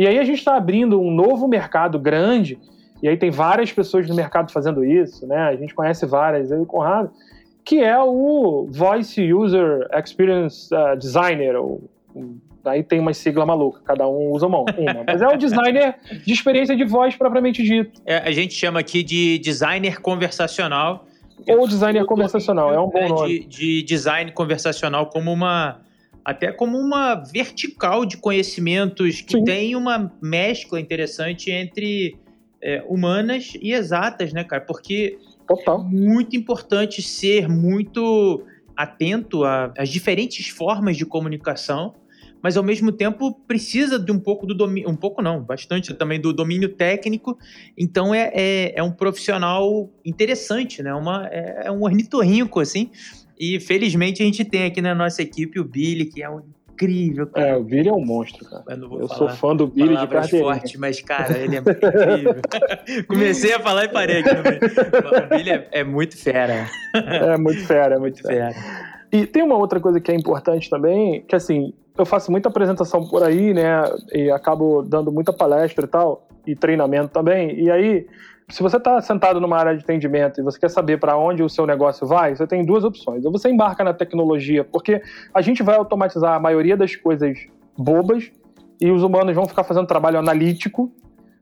[0.00, 2.58] E aí a gente está abrindo um novo mercado grande,
[3.02, 5.36] e aí tem várias pessoas no mercado fazendo isso, né?
[5.36, 7.10] A gente conhece várias, eu e o Conrado,
[7.62, 11.82] que é o Voice User Experience uh, Designer, ou
[12.64, 14.60] Aí tem uma sigla maluca, cada um usa uma.
[14.60, 15.04] uma.
[15.06, 18.00] Mas é o designer de experiência de voz propriamente dito.
[18.06, 21.04] É, a gente chama aqui de designer conversacional.
[21.46, 23.40] Ou designer conversacional, é um bom nome.
[23.40, 25.80] De, de design conversacional como uma
[26.24, 29.44] até como uma vertical de conhecimentos que Sim.
[29.44, 32.18] tem uma mescla interessante entre
[32.62, 34.62] é, humanas e exatas, né, cara?
[34.62, 35.80] Porque Total.
[35.80, 38.44] é muito importante ser muito
[38.76, 41.94] atento às diferentes formas de comunicação,
[42.42, 46.18] mas ao mesmo tempo precisa de um pouco do domínio, um pouco não, bastante também
[46.18, 47.38] do domínio técnico.
[47.76, 50.94] Então é, é, é um profissional interessante, né?
[50.94, 52.90] Uma, é, é um ornitorrinco, assim,
[53.40, 56.42] e felizmente a gente tem aqui na nossa equipe o Billy, que é um
[56.74, 57.48] incrível, cara.
[57.48, 58.64] É, o Billy é um monstro, cara.
[58.68, 60.42] Eu, eu sou fã do Billy de carteirinha.
[60.42, 62.36] forte, mas, cara, ele é incrível.
[63.08, 64.30] Comecei a falar e parei aqui.
[64.30, 66.68] O Billy é, é, muito fera.
[66.94, 68.52] É muito fera, é muito fera.
[68.52, 68.90] fera.
[69.10, 73.08] E tem uma outra coisa que é importante também, que assim, eu faço muita apresentação
[73.08, 73.82] por aí, né?
[74.12, 77.58] E acabo dando muita palestra e tal, e treinamento também.
[77.58, 78.06] E aí,
[78.50, 81.48] se você está sentado numa área de atendimento e você quer saber para onde o
[81.48, 83.24] seu negócio vai, você tem duas opções.
[83.24, 87.38] Ou você embarca na tecnologia, porque a gente vai automatizar a maioria das coisas
[87.76, 88.30] bobas
[88.80, 90.92] e os humanos vão ficar fazendo trabalho analítico.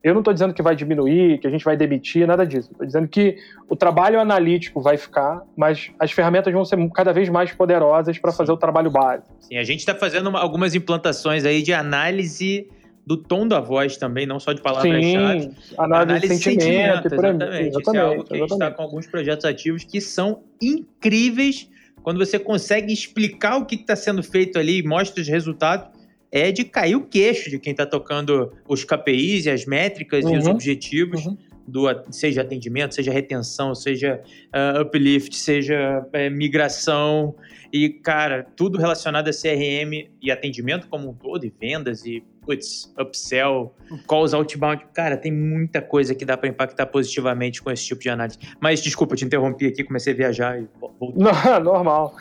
[0.03, 2.71] Eu não estou dizendo que vai diminuir, que a gente vai demitir, nada disso.
[2.71, 3.37] Estou dizendo que
[3.69, 8.31] o trabalho analítico vai ficar, mas as ferramentas vão ser cada vez mais poderosas para
[8.31, 9.35] fazer o trabalho básico.
[9.41, 12.69] Sim, a gente está fazendo uma, algumas implantações aí de análise
[13.09, 15.17] do tom da voz também, não só de palavras-chave.
[15.17, 17.69] Análise, análise de sentimento, sentimento exatamente.
[17.69, 17.81] exatamente.
[17.81, 18.35] Isso é algo que exatamente.
[18.35, 21.71] a gente está com alguns projetos ativos que são incríveis
[22.03, 25.89] quando você consegue explicar o que está sendo feito ali, mostra os resultados,
[26.31, 30.35] é de cair o queixo de quem está tocando os KPIs e as métricas uhum.
[30.35, 30.53] e os uhum.
[30.53, 31.25] objetivos.
[31.25, 31.39] Uhum.
[31.71, 37.35] Do, seja atendimento, seja retenção, seja uh, uplift, seja uh, migração
[37.73, 42.93] e, cara, tudo relacionado a CRM e atendimento como um todo, e vendas e putz,
[42.99, 43.75] upsell,
[44.09, 44.87] calls outbound.
[44.95, 48.39] Cara, tem muita coisa que dá para impactar positivamente com esse tipo de análise.
[48.59, 51.23] Mas desculpa, te interrompi aqui, comecei a viajar e voltei.
[51.63, 52.15] Normal.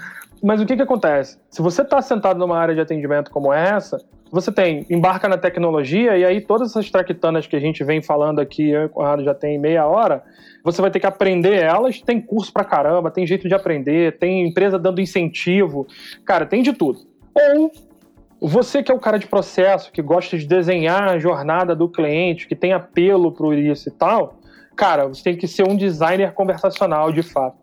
[0.44, 1.40] Mas o que, que acontece?
[1.50, 6.18] Se você está sentado numa área de atendimento como essa, você tem, embarca na tecnologia
[6.18, 9.24] e aí todas essas traquitanas que a gente vem falando aqui, eu e o Conrado
[9.24, 10.24] já tem meia hora,
[10.63, 14.48] você vai ter que aprender elas, tem curso pra caramba, tem jeito de aprender, tem
[14.48, 15.88] empresa dando incentivo,
[16.26, 17.00] cara, tem de tudo.
[17.34, 17.72] Ou
[18.40, 22.48] você que é o cara de processo, que gosta de desenhar a jornada do cliente,
[22.48, 24.40] que tem apelo para isso e tal,
[24.76, 27.58] cara, você tem que ser um designer conversacional de fato.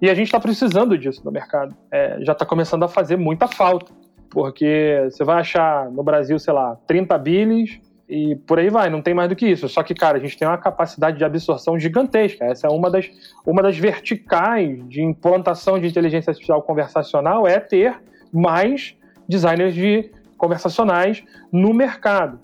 [0.00, 1.74] E a gente está precisando disso no mercado.
[1.90, 3.90] É, já está começando a fazer muita falta,
[4.30, 9.02] porque você vai achar no Brasil, sei lá, 30 bilhões e por aí vai, não
[9.02, 9.68] tem mais do que isso.
[9.68, 12.44] Só que, cara, a gente tem uma capacidade de absorção gigantesca.
[12.44, 13.10] Essa é uma das,
[13.44, 18.00] uma das verticais de implantação de inteligência artificial conversacional, é ter
[18.32, 18.96] mais
[19.28, 22.38] designers de conversacionais no mercado.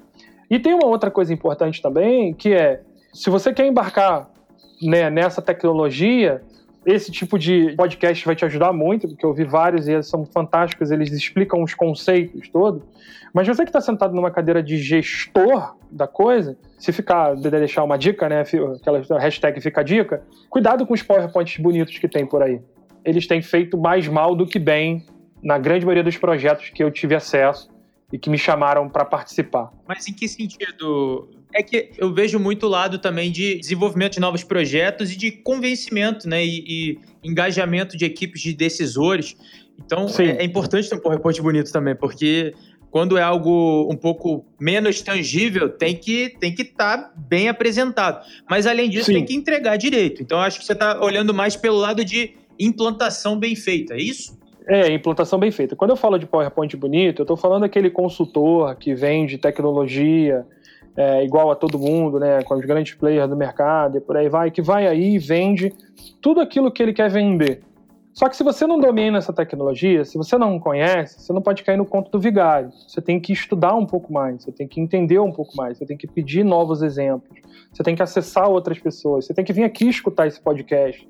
[0.51, 2.81] E tem uma outra coisa importante também, que é,
[3.12, 4.29] se você quer embarcar
[4.83, 6.42] né, nessa tecnologia,
[6.85, 10.25] esse tipo de podcast vai te ajudar muito, porque eu vi vários e eles são
[10.27, 12.83] fantásticos, eles explicam os conceitos todos.
[13.33, 17.97] Mas você que está sentado numa cadeira de gestor da coisa, se ficar, deixar uma
[17.97, 22.61] dica, né, aquela hashtag fica dica, cuidado com os PowerPoints bonitos que tem por aí.
[23.05, 25.07] Eles têm feito mais mal do que bem
[25.42, 27.71] na grande maioria dos projetos que eu tive acesso
[28.12, 29.72] e que me chamaram para participar.
[29.88, 31.31] Mas em que sentido?
[31.55, 36.29] É que eu vejo muito lado também de desenvolvimento de novos projetos e de convencimento,
[36.29, 36.44] né?
[36.44, 39.35] E, e engajamento de equipes de decisores.
[39.79, 42.55] Então é, é, importante ter um PowerPoint bonito também, porque
[42.90, 48.25] quando é algo um pouco menos tangível, tem que tem que estar tá bem apresentado.
[48.48, 49.14] Mas além disso, Sim.
[49.14, 50.22] tem que entregar direito.
[50.22, 54.38] Então acho que você está olhando mais pelo lado de implantação bem feita, é isso?
[54.66, 55.75] É, implantação bem feita.
[55.75, 60.46] Quando eu falo de PowerPoint bonito, eu estou falando daquele consultor que vende tecnologia
[60.96, 64.29] é, igual a todo mundo, né, com os grandes players do mercado e por aí
[64.29, 65.72] vai, que vai aí e vende
[66.20, 67.62] tudo aquilo que ele quer vender.
[68.12, 71.62] Só que se você não domina essa tecnologia, se você não conhece, você não pode
[71.62, 72.70] cair no conto do vigário.
[72.87, 75.87] Você tem que estudar um pouco mais, você tem que entender um pouco mais, você
[75.87, 77.40] tem que pedir novos exemplos,
[77.72, 81.09] você tem que acessar outras pessoas, você tem que vir aqui escutar esse podcast.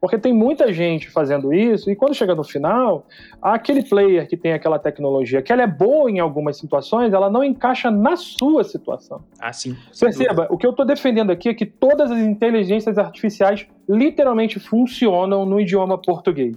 [0.00, 3.06] Porque tem muita gente fazendo isso, e quando chega no final,
[3.42, 7.44] aquele player que tem aquela tecnologia, que ela é boa em algumas situações, ela não
[7.44, 9.22] encaixa na sua situação.
[9.38, 9.76] Ah, sim.
[9.98, 15.44] Perceba, o que eu estou defendendo aqui é que todas as inteligências artificiais literalmente funcionam
[15.44, 16.56] no idioma português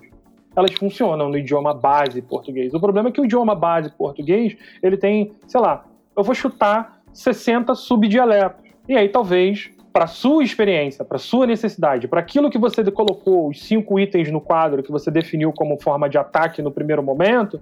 [0.56, 2.74] elas funcionam no idioma base português.
[2.74, 5.84] O problema é que o idioma base português, ele tem, sei lá,
[6.16, 8.62] eu vou chutar 60 subdialetos.
[8.88, 13.62] E aí talvez para sua experiência, para sua necessidade, para aquilo que você colocou, os
[13.62, 17.62] cinco itens no quadro que você definiu como forma de ataque no primeiro momento,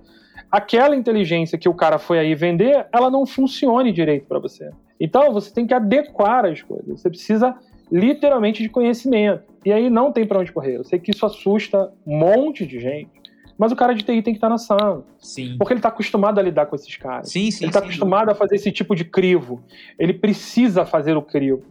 [0.50, 4.72] aquela inteligência que o cara foi aí vender, ela não funcione direito para você.
[4.98, 7.02] Então você tem que adequar as coisas.
[7.02, 7.54] Você precisa
[7.92, 9.44] literalmente de conhecimento.
[9.66, 10.78] E aí não tem para onde correr.
[10.78, 13.10] Eu sei que isso assusta um monte de gente.
[13.58, 15.06] Mas o cara de TI tem que estar na sala.
[15.20, 15.56] Sim.
[15.58, 17.30] Porque ele está acostumado a lidar com esses caras.
[17.30, 19.62] Sim, sim, ele está acostumado a fazer esse tipo de crivo.
[20.00, 21.64] Ele precisa fazer o crivo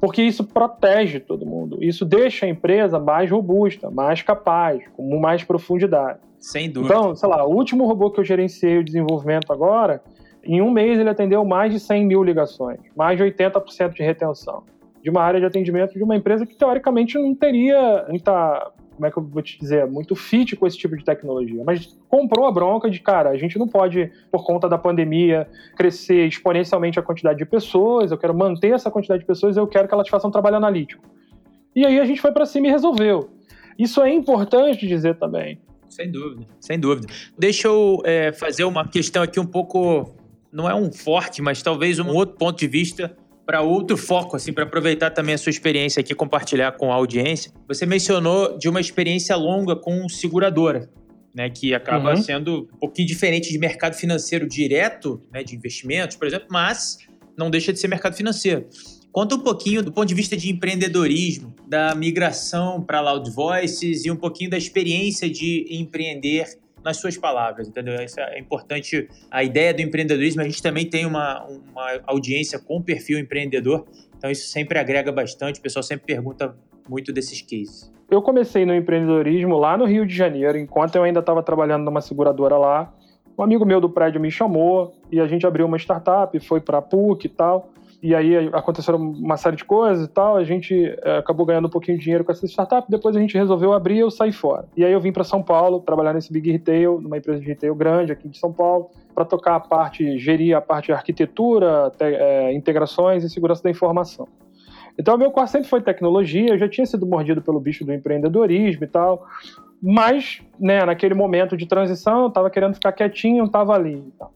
[0.00, 1.78] porque isso protege todo mundo.
[1.80, 6.18] Isso deixa a empresa mais robusta, mais capaz, com mais profundidade.
[6.38, 6.94] Sem dúvida.
[6.94, 10.02] Então, sei lá, o último robô que eu gerenciei o desenvolvimento agora,
[10.42, 14.62] em um mês ele atendeu mais de 100 mil ligações, mais de 80% de retenção
[15.02, 19.10] de uma área de atendimento de uma empresa que teoricamente não teria muita como é
[19.10, 21.64] que eu vou te dizer, muito fit com esse tipo de tecnologia.
[21.64, 26.28] Mas comprou a bronca de, cara, a gente não pode, por conta da pandemia, crescer
[26.28, 29.94] exponencialmente a quantidade de pessoas, eu quero manter essa quantidade de pessoas, eu quero que
[29.94, 31.02] elas façam trabalho analítico.
[31.74, 33.30] E aí a gente foi para cima e resolveu.
[33.78, 35.58] Isso é importante dizer também.
[35.88, 37.08] Sem dúvida, sem dúvida.
[37.38, 40.14] Deixa eu é, fazer uma questão aqui um pouco,
[40.52, 43.16] não é um forte, mas talvez um outro ponto de vista
[43.50, 47.50] para outro foco, assim, para aproveitar também a sua experiência aqui, compartilhar com a audiência.
[47.66, 50.88] Você mencionou de uma experiência longa com seguradora,
[51.34, 52.22] né, que acaba uhum.
[52.22, 56.98] sendo um pouquinho diferente de mercado financeiro direto, né, de investimentos, por exemplo, mas
[57.36, 58.68] não deixa de ser mercado financeiro.
[59.10, 64.12] Conta um pouquinho do ponto de vista de empreendedorismo, da migração para Loud Voices e
[64.12, 66.46] um pouquinho da experiência de empreender
[66.84, 67.94] nas suas palavras, entendeu?
[68.02, 69.08] Isso é importante.
[69.30, 74.30] A ideia do empreendedorismo, a gente também tem uma, uma audiência com perfil empreendedor, então
[74.30, 75.60] isso sempre agrega bastante.
[75.60, 76.54] O pessoal sempre pergunta
[76.88, 77.92] muito desses cases.
[78.10, 82.00] Eu comecei no empreendedorismo lá no Rio de Janeiro, enquanto eu ainda estava trabalhando numa
[82.00, 82.92] seguradora lá.
[83.38, 86.78] Um amigo meu do prédio me chamou e a gente abriu uma startup, foi para
[86.78, 87.72] a PUC e tal.
[88.02, 91.70] E aí aconteceram uma série de coisas e tal, a gente é, acabou ganhando um
[91.70, 94.66] pouquinho de dinheiro com essa startup, depois a gente resolveu abrir e eu saí fora.
[94.74, 97.74] E aí eu vim para São Paulo, trabalhar nesse Big Retail, numa empresa de retail
[97.74, 102.04] grande aqui de São Paulo, para tocar a parte, gerir a parte de arquitetura, te,
[102.04, 104.26] é, integrações e segurança da informação.
[104.98, 108.84] Então, meu core sempre foi tecnologia, eu já tinha sido mordido pelo bicho do empreendedorismo
[108.84, 109.26] e tal,
[109.82, 114.32] mas, né, naquele momento de transição, eu estava querendo ficar quietinho, estava ali e tal.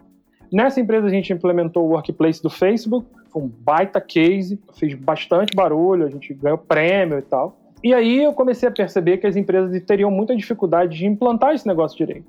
[0.54, 5.52] Nessa empresa a gente implementou o Workplace do Facebook, foi um baita case, fez bastante
[5.52, 7.58] barulho, a gente ganhou prêmio e tal.
[7.82, 11.66] E aí eu comecei a perceber que as empresas teriam muita dificuldade de implantar esse
[11.66, 12.28] negócio direito.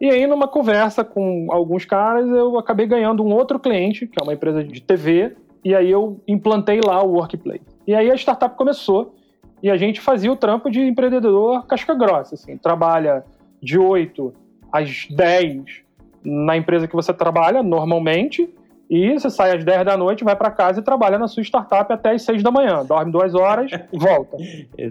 [0.00, 4.22] E aí, numa conversa com alguns caras, eu acabei ganhando um outro cliente, que é
[4.22, 7.60] uma empresa de TV, e aí eu implantei lá o Workplace.
[7.86, 9.14] E aí a startup começou,
[9.62, 13.22] e a gente fazia o trampo de empreendedor casca grossa, assim, trabalha
[13.60, 14.32] de 8
[14.72, 15.84] às 10
[16.26, 18.52] na empresa que você trabalha normalmente,
[18.90, 21.92] e você sai às 10 da noite, vai para casa e trabalha na sua startup
[21.92, 22.84] até às 6 da manhã.
[22.84, 24.36] Dorme duas horas, volta.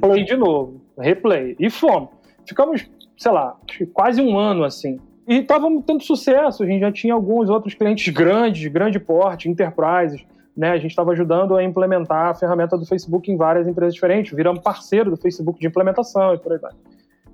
[0.01, 1.55] Play de novo, replay.
[1.59, 2.09] E fomos.
[2.45, 2.85] Ficamos,
[3.17, 3.55] sei lá,
[3.93, 4.99] quase um ano assim.
[5.27, 9.49] E estávamos tendo sucesso, a gente já tinha alguns outros clientes grandes, de grande porte,
[9.49, 10.23] enterprises.
[10.55, 14.31] Né, a gente estava ajudando a implementar a ferramenta do Facebook em várias empresas diferentes,
[14.31, 16.71] viramos parceiro do Facebook de implementação e por aí vai.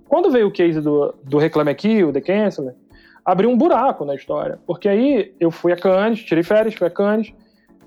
[0.08, 2.74] Quando veio o case do, do Reclame Aqui, o The Canceler,
[3.26, 4.60] abriu um buraco na história.
[4.66, 7.34] Porque aí eu fui a Cannes, tirei férias, fui a Cannes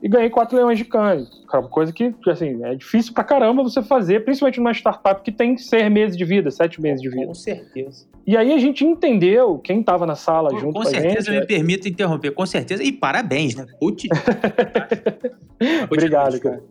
[0.03, 1.29] e ganhei quatro leões de Cannes.
[1.70, 5.90] Coisa que, assim, é difícil pra caramba você fazer, principalmente numa startup que tem seis
[5.90, 7.27] meses de vida, sete meses de vida.
[7.27, 8.07] Com certeza.
[8.27, 11.03] E aí a gente entendeu, quem estava na sala Pô, junto com, com a gente...
[11.03, 11.47] Com certeza, me é...
[11.47, 13.66] permito interromper, com certeza, e parabéns, né?
[13.81, 14.05] Putz.
[15.90, 16.62] Obrigado, cara.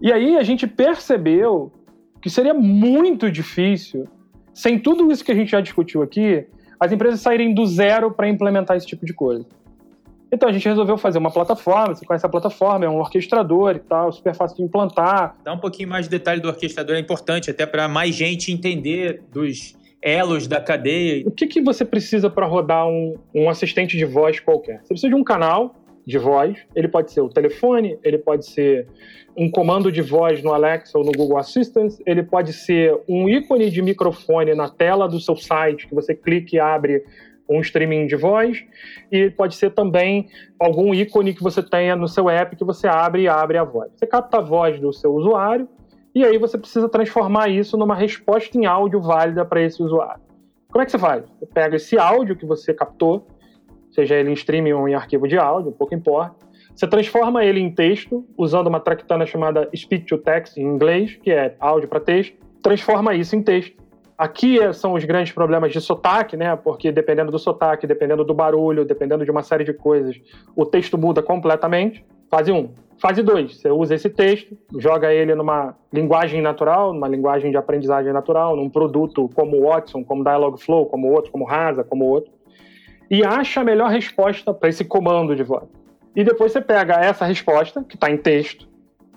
[0.00, 1.72] E aí a gente percebeu
[2.20, 4.08] que seria muito difícil,
[4.52, 6.46] sem tudo isso que a gente já discutiu aqui,
[6.78, 9.46] as empresas saírem do zero para implementar esse tipo de coisa.
[10.32, 13.78] Então a gente resolveu fazer uma plataforma, você conhece a plataforma, é um orquestrador e
[13.78, 15.36] tal, super fácil de implantar.
[15.44, 19.22] Dá um pouquinho mais de detalhe do orquestrador, é importante até para mais gente entender
[19.32, 21.22] dos elos da cadeia.
[21.26, 24.80] O que, que você precisa para rodar um, um assistente de voz qualquer?
[24.82, 28.86] Você precisa de um canal de voz, ele pode ser o telefone, ele pode ser
[29.36, 33.70] um comando de voz no Alexa ou no Google Assistant, ele pode ser um ícone
[33.70, 37.04] de microfone na tela do seu site, que você clica e abre
[37.48, 38.64] um streaming de voz,
[39.10, 43.22] e pode ser também algum ícone que você tenha no seu app que você abre
[43.22, 43.90] e abre a voz.
[43.94, 45.68] Você capta a voz do seu usuário
[46.14, 50.22] e aí você precisa transformar isso numa resposta em áudio válida para esse usuário.
[50.70, 51.24] Como é que você faz?
[51.38, 53.26] Você pega esse áudio que você captou,
[53.94, 57.70] seja ele em streaming ou em arquivo de áudio, pouco importa, você transforma ele em
[57.70, 62.36] texto usando uma tractana chamada speech to text em inglês, que é áudio para texto,
[62.60, 63.82] transforma isso em texto.
[64.18, 66.54] Aqui são os grandes problemas de sotaque, né?
[66.56, 70.20] Porque dependendo do sotaque, dependendo do barulho, dependendo de uma série de coisas,
[70.54, 72.04] o texto muda completamente.
[72.30, 72.70] Fase 1.
[72.98, 78.12] Fase 2, você usa esse texto, joga ele numa linguagem natural, numa linguagem de aprendizagem
[78.12, 82.32] natural, num produto como o Watson, como Dialogflow, como outro, como Rasa, como outro,
[83.14, 85.68] e acha a melhor resposta para esse comando de voz.
[86.16, 88.66] E depois você pega essa resposta, que está em texto,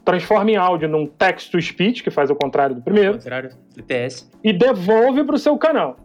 [0.05, 3.13] transforma em áudio num text-to-speech, que faz o contrário do primeiro.
[3.13, 4.29] O contrário do TS.
[4.43, 5.97] E devolve para o seu canal.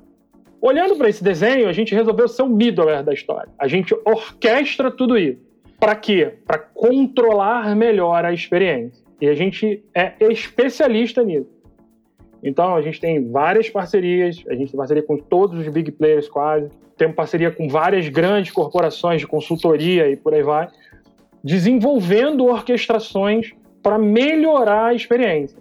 [0.59, 3.51] Olhando para esse desenho, a gente resolveu ser o middleware da história.
[3.59, 5.43] A gente orquestra tudo isso.
[5.79, 6.33] Para quê?
[6.47, 9.05] Para controlar melhor a experiência.
[9.21, 11.51] E a gente é especialista nisso.
[12.43, 16.29] Então, a gente tem várias parcerias, a gente tem parceria com todos os big players
[16.29, 20.69] quase, temos parceria com várias grandes corporações de consultoria e por aí vai,
[21.43, 25.59] desenvolvendo orquestrações para melhorar a experiência.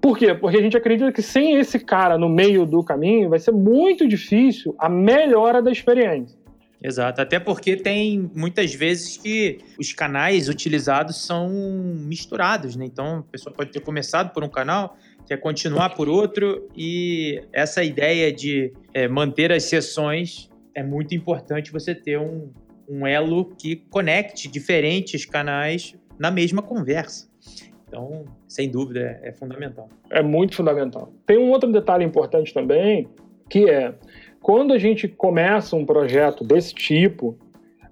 [0.00, 0.34] Por quê?
[0.34, 4.06] Porque a gente acredita que sem esse cara no meio do caminho vai ser muito
[4.06, 6.36] difícil a melhora da experiência.
[6.82, 12.84] Exato, até porque tem muitas vezes que os canais utilizados são misturados, né?
[12.84, 14.94] Então a pessoa pode ter começado por um canal
[15.26, 21.72] quer continuar por outro, e essa ideia de é, manter as sessões é muito importante
[21.72, 22.50] você ter um,
[22.88, 27.28] um elo que conecte diferentes canais na mesma conversa.
[27.86, 29.88] Então, sem dúvida, é, é fundamental.
[30.10, 31.12] É muito fundamental.
[31.26, 33.08] Tem um outro detalhe importante também,
[33.48, 33.94] que é
[34.40, 37.38] quando a gente começa um projeto desse tipo,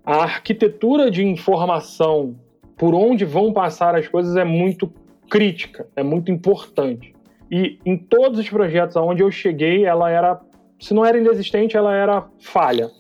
[0.05, 2.37] a arquitetura de informação
[2.77, 4.93] por onde vão passar as coisas é muito
[5.31, 7.12] crítica, é muito importante.
[7.53, 10.41] E em todos os projetos aonde eu cheguei, ela era,
[10.81, 12.91] se não era inexistente, ela era falha,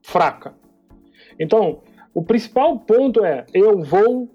[0.00, 0.54] fraca.
[1.40, 1.80] Então,
[2.14, 4.30] o principal ponto é, eu vou,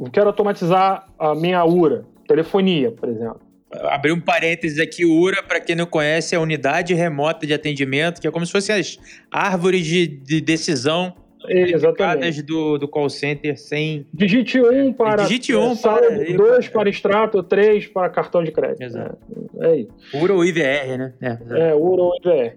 [0.00, 3.40] eu quero automatizar a minha URA, telefonia, por exemplo.
[3.70, 8.20] Abrir um parênteses aqui, URA, para quem não conhece, é a unidade remota de atendimento,
[8.20, 8.98] que é como se fossem as
[9.30, 11.14] árvores de, de decisão
[11.48, 12.42] Exatamente.
[12.42, 14.06] do, do call center sem.
[14.12, 15.22] Digite um para.
[15.24, 16.36] Digite um é, para.
[16.36, 18.82] Dois para extrato, três para cartão de crédito.
[18.82, 19.18] Exato.
[19.60, 19.90] É, é isso.
[20.14, 21.14] URA ou IVR, né?
[21.20, 22.56] É, é URA ou IVR.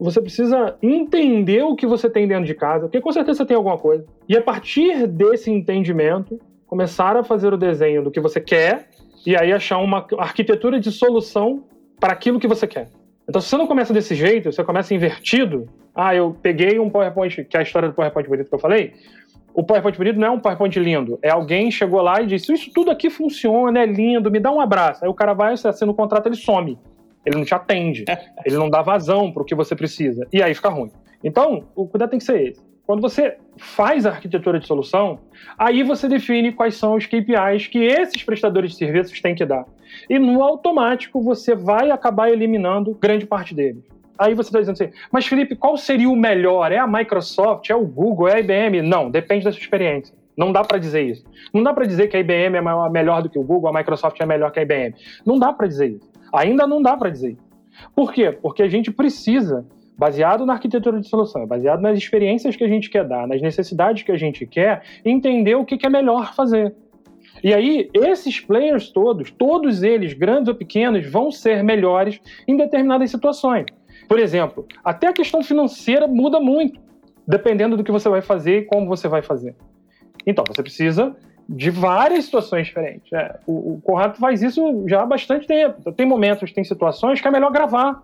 [0.00, 3.56] Você precisa entender o que você tem dentro de casa, porque com certeza você tem
[3.56, 4.06] alguma coisa.
[4.28, 8.88] E a partir desse entendimento, começar a fazer o desenho do que você quer
[9.26, 11.64] e aí achar uma arquitetura de solução
[11.98, 12.88] para aquilo que você quer.
[13.28, 15.68] Então, se você não começa desse jeito, você começa invertido.
[15.94, 18.94] Ah, eu peguei um PowerPoint, que é a história do PowerPoint bonito que eu falei.
[19.52, 21.18] O PowerPoint bonito não é um PowerPoint lindo.
[21.20, 24.60] É alguém chegou lá e disse: Isso tudo aqui funciona, é lindo, me dá um
[24.60, 25.04] abraço.
[25.04, 26.78] Aí o cara vai, você assina o contrato, ele some.
[27.26, 28.04] Ele não te atende.
[28.46, 30.26] ele não dá vazão para o que você precisa.
[30.32, 30.90] E aí fica ruim.
[31.22, 32.67] Então, o cuidado tem que ser esse.
[32.88, 35.18] Quando você faz a arquitetura de solução,
[35.58, 39.66] aí você define quais são os KPIs que esses prestadores de serviços têm que dar.
[40.08, 43.84] E no automático você vai acabar eliminando grande parte deles.
[44.18, 46.72] Aí você está dizendo assim, mas Felipe, qual seria o melhor?
[46.72, 47.68] É a Microsoft?
[47.68, 48.26] É o Google?
[48.26, 48.80] É a IBM?
[48.80, 50.16] Não, depende da sua experiência.
[50.34, 51.26] Não dá para dizer isso.
[51.52, 54.18] Não dá para dizer que a IBM é melhor do que o Google, a Microsoft
[54.18, 54.94] é melhor que a IBM.
[55.26, 56.10] Não dá para dizer isso.
[56.32, 57.36] Ainda não dá para dizer.
[57.94, 58.32] Por quê?
[58.32, 59.66] Porque a gente precisa
[59.98, 64.04] baseado na arquitetura de solução, baseado nas experiências que a gente quer dar, nas necessidades
[64.04, 66.72] que a gente quer, entender o que é melhor fazer.
[67.42, 73.10] E aí, esses players todos, todos eles, grandes ou pequenos, vão ser melhores em determinadas
[73.10, 73.66] situações.
[74.08, 76.80] Por exemplo, até a questão financeira muda muito,
[77.26, 79.54] dependendo do que você vai fazer e como você vai fazer.
[80.24, 81.16] Então, você precisa
[81.48, 83.12] de várias situações diferentes.
[83.12, 85.92] É, o, o Conrado faz isso já há bastante tempo.
[85.92, 88.02] Tem momentos, tem situações que é melhor gravar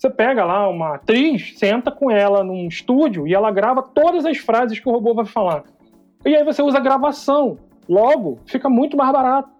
[0.00, 4.38] você pega lá uma atriz, senta com ela num estúdio e ela grava todas as
[4.38, 5.64] frases que o robô vai falar.
[6.24, 7.58] E aí você usa a gravação.
[7.86, 9.50] Logo, fica muito mais barato.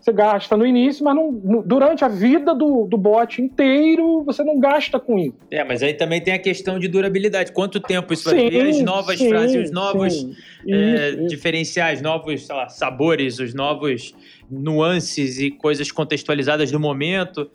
[0.00, 1.32] Você gasta no início, mas não,
[1.64, 5.36] durante a vida do, do bot inteiro, você não gasta com isso.
[5.48, 7.52] É, mas aí também tem a questão de durabilidade.
[7.52, 8.66] Quanto tempo isso vai ter?
[8.66, 10.26] As novas sim, frases, os novos
[10.68, 14.12] é, isso, diferenciais, novos lá, sabores, os novos
[14.50, 17.48] nuances e coisas contextualizadas do momento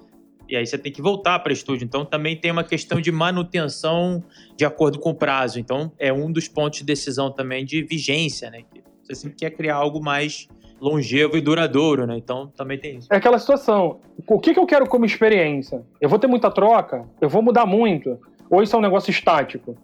[0.50, 1.86] e aí você tem que voltar para estúdio.
[1.86, 4.24] Então também tem uma questão de manutenção
[4.58, 5.60] de acordo com o prazo.
[5.60, 8.64] Então é um dos pontos de decisão também de vigência, né?
[9.04, 10.48] Você sempre quer criar algo mais
[10.82, 12.18] longevo e duradouro, né?
[12.18, 13.08] Então também tem isso.
[13.12, 14.00] É aquela situação.
[14.28, 15.84] O que, que eu quero como experiência?
[16.02, 17.06] Eu vou ter muita troca?
[17.22, 18.20] Eu vou mudar muito?
[18.50, 19.78] Ou isso é um negócio estático?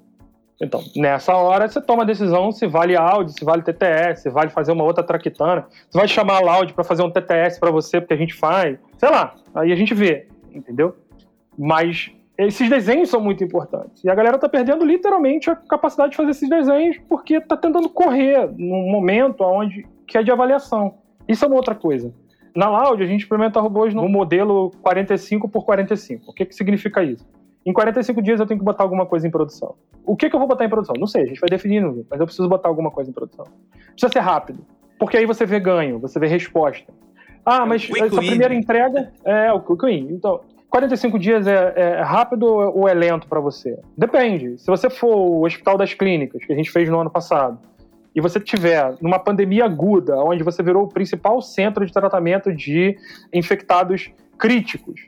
[0.61, 4.49] Então, nessa hora você toma a decisão se vale áudio, se vale TTS, se vale
[4.49, 7.99] fazer uma outra traquitana, se vai chamar a Loud para fazer um TTS para você,
[7.99, 9.36] porque a gente faz, sei lá.
[9.53, 10.95] Aí a gente vê entendeu?
[11.58, 14.03] Mas esses desenhos são muito importantes.
[14.03, 17.89] E a galera tá perdendo literalmente a capacidade de fazer esses desenhos porque tá tentando
[17.89, 20.95] correr num momento onde que é de avaliação.
[21.28, 22.14] Isso é uma outra coisa.
[22.56, 26.30] Na Loud, a gente implementa robôs no modelo 45 por 45.
[26.30, 27.26] O que, que significa isso?
[27.66, 29.76] Em 45 dias eu tenho que botar alguma coisa em produção.
[30.06, 30.95] O que, que eu vou botar em produção?
[30.99, 33.45] Não sei, a gente vai definindo, mas eu preciso botar alguma coisa em produção.
[33.91, 34.64] Precisa ser rápido,
[34.99, 36.93] porque aí você vê ganho, você vê resposta.
[37.45, 40.07] Ah, é mas essa primeira entrega é o quick win.
[40.11, 43.79] Então, 45 dias é, é rápido ou é lento para você?
[43.97, 44.57] Depende.
[44.57, 47.59] Se você for o Hospital das Clínicas, que a gente fez no ano passado,
[48.15, 52.97] e você tiver numa pandemia aguda, onde você virou o principal centro de tratamento de
[53.33, 55.01] infectados críticos,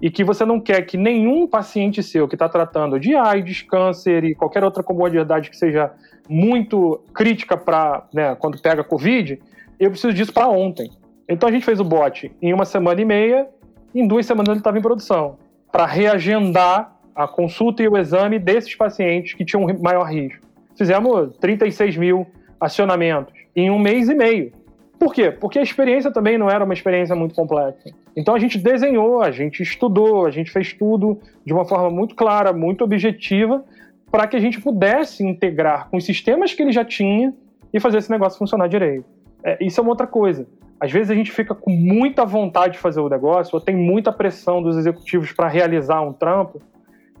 [0.00, 4.24] e que você não quer que nenhum paciente seu que está tratando de AIDS, câncer
[4.24, 5.92] e qualquer outra comorbidade que seja
[6.28, 9.40] muito crítica para né, quando pega Covid,
[9.80, 10.90] eu preciso disso para ontem.
[11.28, 13.48] Então a gente fez o bot em uma semana e meia,
[13.94, 15.36] em duas semanas ele estava em produção,
[15.70, 20.46] para reagendar a consulta e o exame desses pacientes que tinham maior risco.
[20.76, 22.26] Fizemos 36 mil
[22.60, 24.52] acionamentos em um mês e meio.
[24.98, 25.30] Por quê?
[25.30, 27.90] Porque a experiência também não era uma experiência muito complexa.
[28.16, 32.14] Então a gente desenhou, a gente estudou, a gente fez tudo de uma forma muito
[32.14, 33.64] clara, muito objetiva,
[34.10, 37.32] para que a gente pudesse integrar com os sistemas que ele já tinha
[37.72, 39.04] e fazer esse negócio funcionar direito.
[39.44, 40.46] É, isso é uma outra coisa.
[40.80, 44.12] Às vezes a gente fica com muita vontade de fazer o negócio, ou tem muita
[44.12, 46.62] pressão dos executivos para realizar um trampo,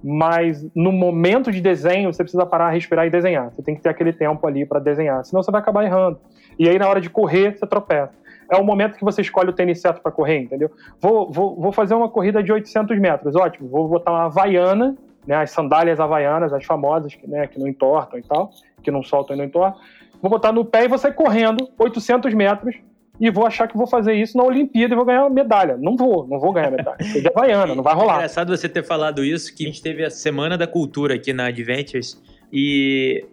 [0.02, 3.50] mas no momento de desenho você precisa parar, respirar e desenhar.
[3.50, 6.20] Você tem que ter aquele tempo ali para desenhar, senão você vai acabar errando.
[6.56, 8.12] E aí na hora de correr você tropeça.
[8.50, 10.70] É o momento que você escolhe o tênis certo para correr, entendeu?
[11.00, 13.68] Vou, vou, vou fazer uma corrida de 800 metros, ótimo.
[13.68, 14.96] Vou botar uma havaiana,
[15.26, 18.50] né, as sandálias havaianas, as famosas, né, que não entortam e tal,
[18.82, 19.78] que não soltam e não entortam.
[20.22, 22.76] Vou botar no pé e vou sair correndo 800 metros
[23.20, 25.76] e vou achar que vou fazer isso na Olimpíada e vou ganhar medalha.
[25.76, 26.98] Não vou, não vou ganhar medalha.
[27.12, 28.14] Sou de Havaiana, não vai rolar.
[28.14, 31.32] É engraçado você ter falado isso, que a gente teve a Semana da Cultura aqui
[31.32, 32.20] na Adventures
[32.52, 33.24] e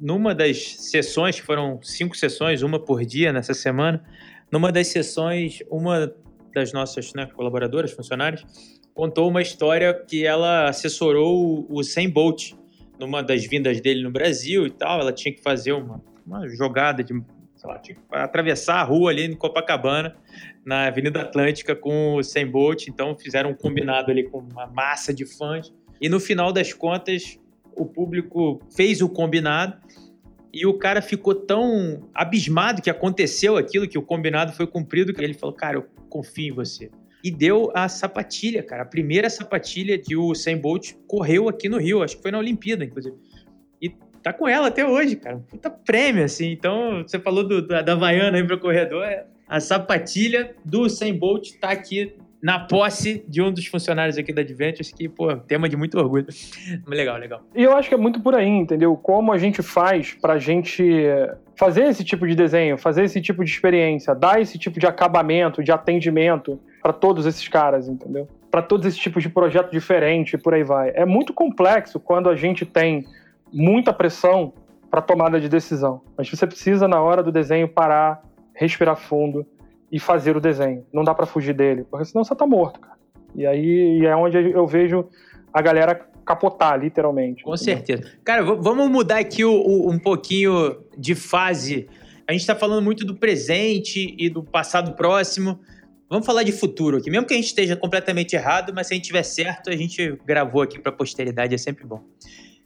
[0.00, 4.02] numa das sessões, que foram cinco sessões, uma por dia nessa semana,
[4.50, 6.12] numa das sessões, uma
[6.54, 8.44] das nossas né, colaboradoras, funcionárias,
[8.94, 12.52] contou uma história que ela assessorou o Sam Bolt
[12.98, 15.00] numa das vindas dele no Brasil e tal.
[15.00, 17.14] Ela tinha que fazer uma, uma jogada de
[17.58, 20.16] sei lá, tinha que atravessar a rua ali em Copacabana,
[20.64, 22.86] na Avenida Atlântica, com o Sam Bolt.
[22.86, 25.72] Então fizeram um combinado ali com uma massa de fãs.
[26.00, 27.38] E no final das contas,
[27.74, 29.76] o público fez o combinado
[30.52, 35.22] e o cara ficou tão abismado que aconteceu aquilo, que o combinado foi cumprido, que
[35.22, 36.90] ele falou: Cara, eu confio em você.
[37.24, 38.82] E deu a sapatilha, cara.
[38.82, 42.38] A primeira sapatilha que o Sam Bolt correu aqui no Rio, acho que foi na
[42.38, 43.16] Olimpíada, inclusive
[44.22, 45.40] tá com ela até hoje, cara.
[45.48, 46.50] Puta prêmio, assim.
[46.50, 49.04] Então, você falou do, da, da Havaiana aí pro corredor.
[49.04, 54.32] É, a sapatilha do Sam Bolt tá aqui na posse de um dos funcionários aqui
[54.32, 56.26] da Adventures, que, pô, tema de muito orgulho.
[56.86, 57.42] legal, legal.
[57.54, 58.96] E eu acho que é muito por aí, entendeu?
[58.96, 60.84] Como a gente faz pra gente
[61.56, 65.62] fazer esse tipo de desenho, fazer esse tipo de experiência, dar esse tipo de acabamento,
[65.62, 68.28] de atendimento para todos esses caras, entendeu?
[68.50, 70.92] Para todos esses tipos de projeto diferente e por aí vai.
[70.94, 73.04] É muito complexo quando a gente tem
[73.52, 74.52] muita pressão
[74.90, 76.02] para tomada de decisão.
[76.16, 78.22] Mas você precisa, na hora do desenho, parar,
[78.54, 79.46] respirar fundo
[79.90, 80.84] e fazer o desenho.
[80.92, 82.98] Não dá para fugir dele, porque senão você tá morto, cara.
[83.34, 85.06] E aí é onde eu vejo
[85.52, 87.42] a galera capotar, literalmente.
[87.42, 87.76] Com entendeu?
[87.76, 88.12] certeza.
[88.24, 91.88] Cara, vamos mudar aqui o, o, um pouquinho de fase.
[92.26, 95.58] A gente está falando muito do presente e do passado próximo.
[96.10, 97.10] Vamos falar de futuro aqui.
[97.10, 100.18] Mesmo que a gente esteja completamente errado, mas se a gente tiver certo, a gente
[100.24, 102.02] gravou aqui para a posteridade, é sempre bom.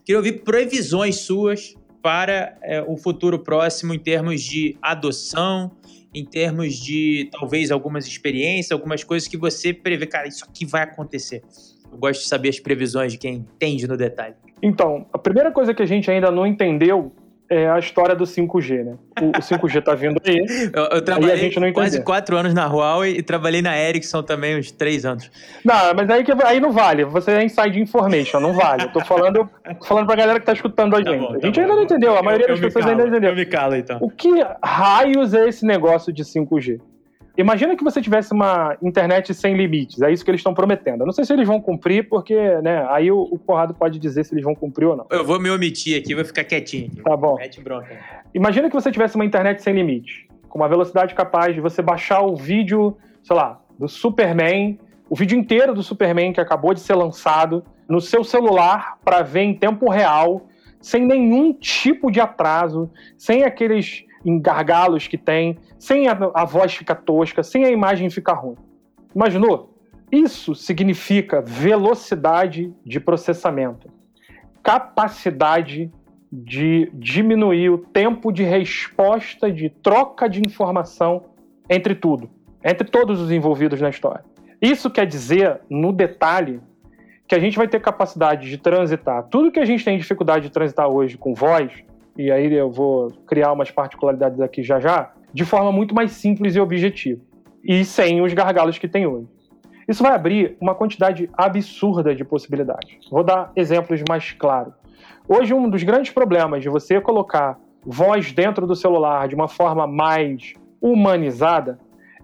[0.05, 5.71] Queria ouvir previsões suas para é, o futuro próximo em termos de adoção,
[6.13, 10.83] em termos de talvez algumas experiências, algumas coisas que você prevê, cara, isso aqui vai
[10.83, 11.43] acontecer.
[11.91, 14.35] Eu gosto de saber as previsões de quem entende no detalhe.
[14.61, 17.13] Então, a primeira coisa que a gente ainda não entendeu
[17.53, 18.95] é a história do 5G, né?
[19.21, 20.45] O, o 5G tá vindo aí.
[20.73, 24.23] eu, eu trabalhei a gente não quase quatro anos na Huawei e trabalhei na Ericsson
[24.23, 25.31] também uns três anos.
[25.65, 27.05] Não, mas aí, que, aí não vale.
[27.05, 28.85] Você é inside information, não vale.
[28.85, 29.49] Eu tô falando,
[29.87, 31.21] falando pra galera que tá escutando a tá gente.
[31.21, 33.03] Tá bom, tá a gente bom, ainda não entendeu, a maioria eu, das pessoas ainda
[33.03, 33.31] não entendeu.
[33.31, 33.99] Eu me calo, então.
[34.01, 34.31] O que
[34.65, 36.81] raios é esse negócio de 5G?
[37.37, 41.01] Imagina que você tivesse uma internet sem limites, é isso que eles estão prometendo.
[41.01, 44.25] Eu não sei se eles vão cumprir, porque né, aí o, o Corrado pode dizer
[44.25, 45.07] se eles vão cumprir ou não.
[45.11, 46.91] Eu vou me omitir aqui, vou ficar quietinho.
[46.93, 47.03] Aqui.
[47.03, 47.37] Tá bom.
[47.37, 47.99] Mete bronca.
[48.35, 52.21] Imagina que você tivesse uma internet sem limite, com uma velocidade capaz de você baixar
[52.21, 54.79] o vídeo, sei lá, do Superman,
[55.09, 59.43] o vídeo inteiro do Superman que acabou de ser lançado, no seu celular para ver
[59.43, 60.47] em tempo real,
[60.81, 66.75] sem nenhum tipo de atraso, sem aqueles em gargalos que tem, sem a, a voz
[66.75, 68.57] ficar tosca, sem a imagem ficar ruim.
[69.15, 69.73] Imaginou?
[70.11, 73.89] Isso significa velocidade de processamento,
[74.63, 75.91] capacidade
[76.31, 81.25] de diminuir o tempo de resposta, de troca de informação
[81.69, 82.31] entre tudo,
[82.65, 84.25] entre todos os envolvidos na história.
[84.61, 86.61] Isso quer dizer, no detalhe,
[87.27, 90.53] que a gente vai ter capacidade de transitar tudo que a gente tem dificuldade de
[90.53, 91.73] transitar hoje com voz,
[92.17, 96.55] e aí eu vou criar umas particularidades aqui já já, de forma muito mais simples
[96.55, 97.21] e objetiva,
[97.65, 99.29] e sem os gargalos que tem hoje.
[99.89, 102.99] Isso vai abrir uma quantidade absurda de possibilidades.
[103.11, 104.75] Vou dar exemplos mais claros.
[105.29, 109.87] Hoje, um dos grandes problemas de você colocar voz dentro do celular de uma forma
[109.87, 111.79] mais humanizada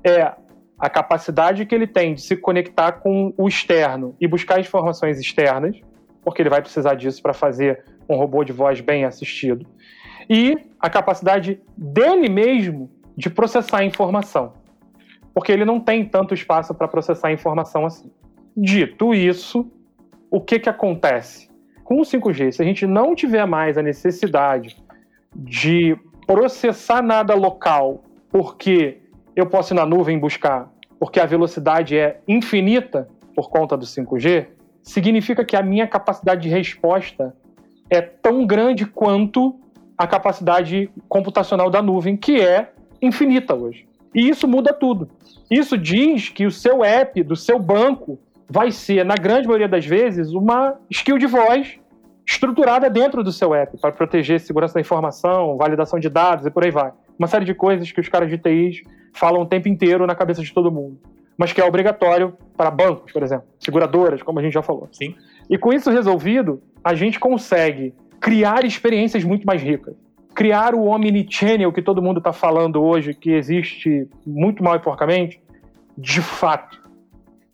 [0.05, 0.32] é
[0.78, 5.80] a capacidade que ele tem de se conectar com o externo e buscar informações externas,
[6.22, 9.67] porque ele vai precisar disso para fazer um robô de voz bem assistido,
[10.29, 14.53] e a capacidade dele mesmo de processar informação,
[15.35, 18.11] porque ele não tem tanto espaço para processar informação assim.
[18.57, 19.71] Dito isso,
[20.31, 21.49] o que, que acontece?
[21.85, 24.77] Com o 5G, se a gente não tiver mais a necessidade
[25.35, 25.97] de
[26.27, 29.01] processar nada local, porque
[29.35, 34.49] eu posso ir na nuvem buscar, porque a velocidade é infinita por conta do 5G,
[34.83, 37.35] significa que a minha capacidade de resposta
[37.91, 39.59] é tão grande quanto
[39.97, 42.70] a capacidade computacional da nuvem, que é
[43.03, 43.86] infinita hoje.
[44.14, 45.09] E isso muda tudo.
[45.51, 48.18] Isso diz que o seu app do seu banco
[48.49, 51.78] vai ser, na grande maioria das vezes, uma skill de voz
[52.26, 56.64] estruturada dentro do seu app para proteger segurança da informação, validação de dados e por
[56.64, 56.93] aí vai.
[57.18, 58.82] Uma série de coisas que os caras de TIs
[59.14, 60.99] falam o tempo inteiro na cabeça de todo mundo,
[61.36, 64.89] mas que é obrigatório para bancos, por exemplo, seguradoras, como a gente já falou.
[64.93, 65.14] Sim.
[65.49, 69.95] E com isso resolvido, a gente consegue criar experiências muito mais ricas.
[70.35, 75.41] Criar o omnichannel que todo mundo está falando hoje, que existe muito mal e porcamente,
[75.97, 76.81] de fato.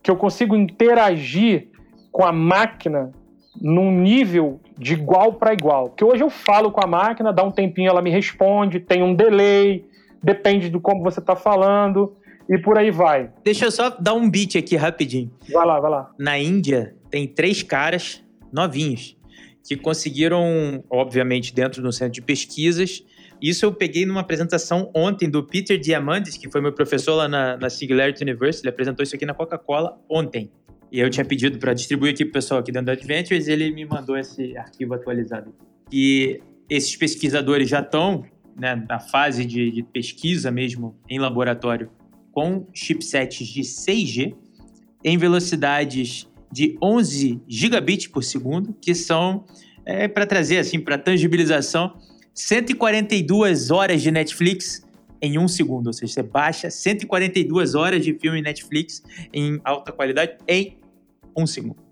[0.03, 1.69] Que eu consigo interagir
[2.11, 3.11] com a máquina
[3.59, 5.89] num nível de igual para igual.
[5.89, 9.15] Que hoje eu falo com a máquina, dá um tempinho, ela me responde, tem um
[9.15, 9.85] delay,
[10.21, 12.15] depende do como você está falando
[12.49, 13.29] e por aí vai.
[13.43, 15.31] Deixa eu só dar um beat aqui rapidinho.
[15.51, 16.11] Vai lá, vai lá.
[16.17, 18.24] Na Índia, tem três caras
[18.55, 19.17] novinhos
[19.67, 23.03] que conseguiram, obviamente, dentro do centro de pesquisas.
[23.41, 27.57] Isso eu peguei numa apresentação ontem do Peter Diamandis, que foi meu professor lá na,
[27.57, 28.63] na Singularity University.
[28.63, 30.51] Ele apresentou isso aqui na Coca-Cola ontem.
[30.91, 33.51] E eu tinha pedido para distribuir aqui para o pessoal aqui dentro do Adventures, e
[33.51, 35.53] ele me mandou esse arquivo atualizado.
[35.91, 36.39] E
[36.69, 38.23] esses pesquisadores já estão
[38.55, 41.89] né, na fase de, de pesquisa mesmo em laboratório
[42.31, 44.35] com chipsets de 6G
[45.03, 49.43] em velocidades de 11 gigabits por segundo, que são,
[49.85, 51.97] é, para trazer assim, para tangibilização,
[52.33, 54.87] 142 horas de Netflix
[55.21, 55.87] em um segundo.
[55.87, 59.03] Ou seja, você baixa 142 horas de filme Netflix
[59.33, 60.77] em alta qualidade em
[61.35, 61.83] um segundo.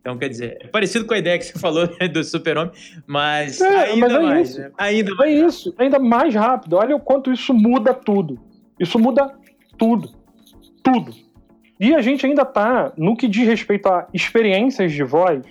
[0.00, 2.72] Então, quer dizer, é parecido com a ideia que você falou né, do super-homem,
[3.08, 4.50] mas é, ainda mas é mais.
[4.50, 4.60] Isso.
[4.60, 4.70] Né?
[4.78, 5.54] Ainda é mais.
[5.54, 6.76] isso, ainda mais rápido.
[6.76, 8.38] Olha o quanto isso muda tudo.
[8.78, 9.34] Isso muda
[9.76, 10.14] tudo.
[10.84, 11.12] Tudo.
[11.78, 15.42] E a gente ainda está, no que diz respeito a experiências de voz,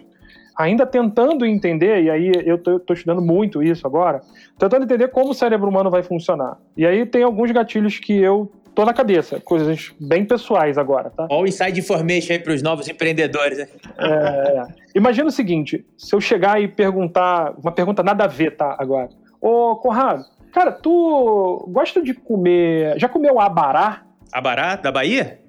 [0.55, 4.21] ainda tentando entender, e aí eu estou estudando muito isso agora,
[4.57, 6.57] tentando entender como o cérebro humano vai funcionar.
[6.77, 11.27] E aí tem alguns gatilhos que eu tô na cabeça, coisas bem pessoais agora, tá?
[11.29, 13.57] Olha o inside information aí para os novos empreendedores.
[13.57, 13.67] Né?
[13.97, 14.63] É,
[14.95, 19.09] imagina o seguinte, se eu chegar e perguntar, uma pergunta nada a ver, tá, agora.
[19.39, 24.03] Ô, Conrado, cara, tu gosta de comer, já comeu abará?
[24.31, 25.42] Abará, da Bahia?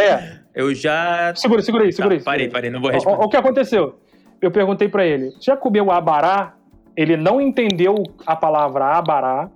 [0.00, 0.40] É.
[0.54, 1.34] Eu já...
[1.34, 2.24] Segura, segura aí, segura tá, aí.
[2.24, 3.22] Parei, parei, não vou responder.
[3.22, 3.98] O, o que aconteceu?
[4.40, 6.54] Eu perguntei para ele, já comeu abará?
[6.96, 7.94] Ele não entendeu
[8.26, 9.48] a palavra abará,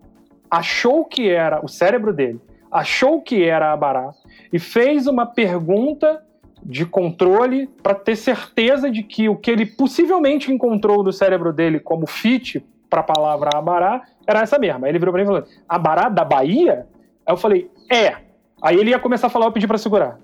[0.50, 4.10] achou que era o cérebro dele achou que era Abará
[4.52, 6.22] e fez uma pergunta
[6.62, 11.80] de controle para ter certeza de que o que ele possivelmente encontrou no cérebro dele
[11.80, 14.86] como fit para a palavra Abará era essa mesma.
[14.86, 16.86] Aí ele virou para mim e falou: Abará da Bahia?
[17.24, 18.16] Aí eu falei: É.
[18.60, 20.18] Aí ele ia começar a falar, eu pedi para segurar.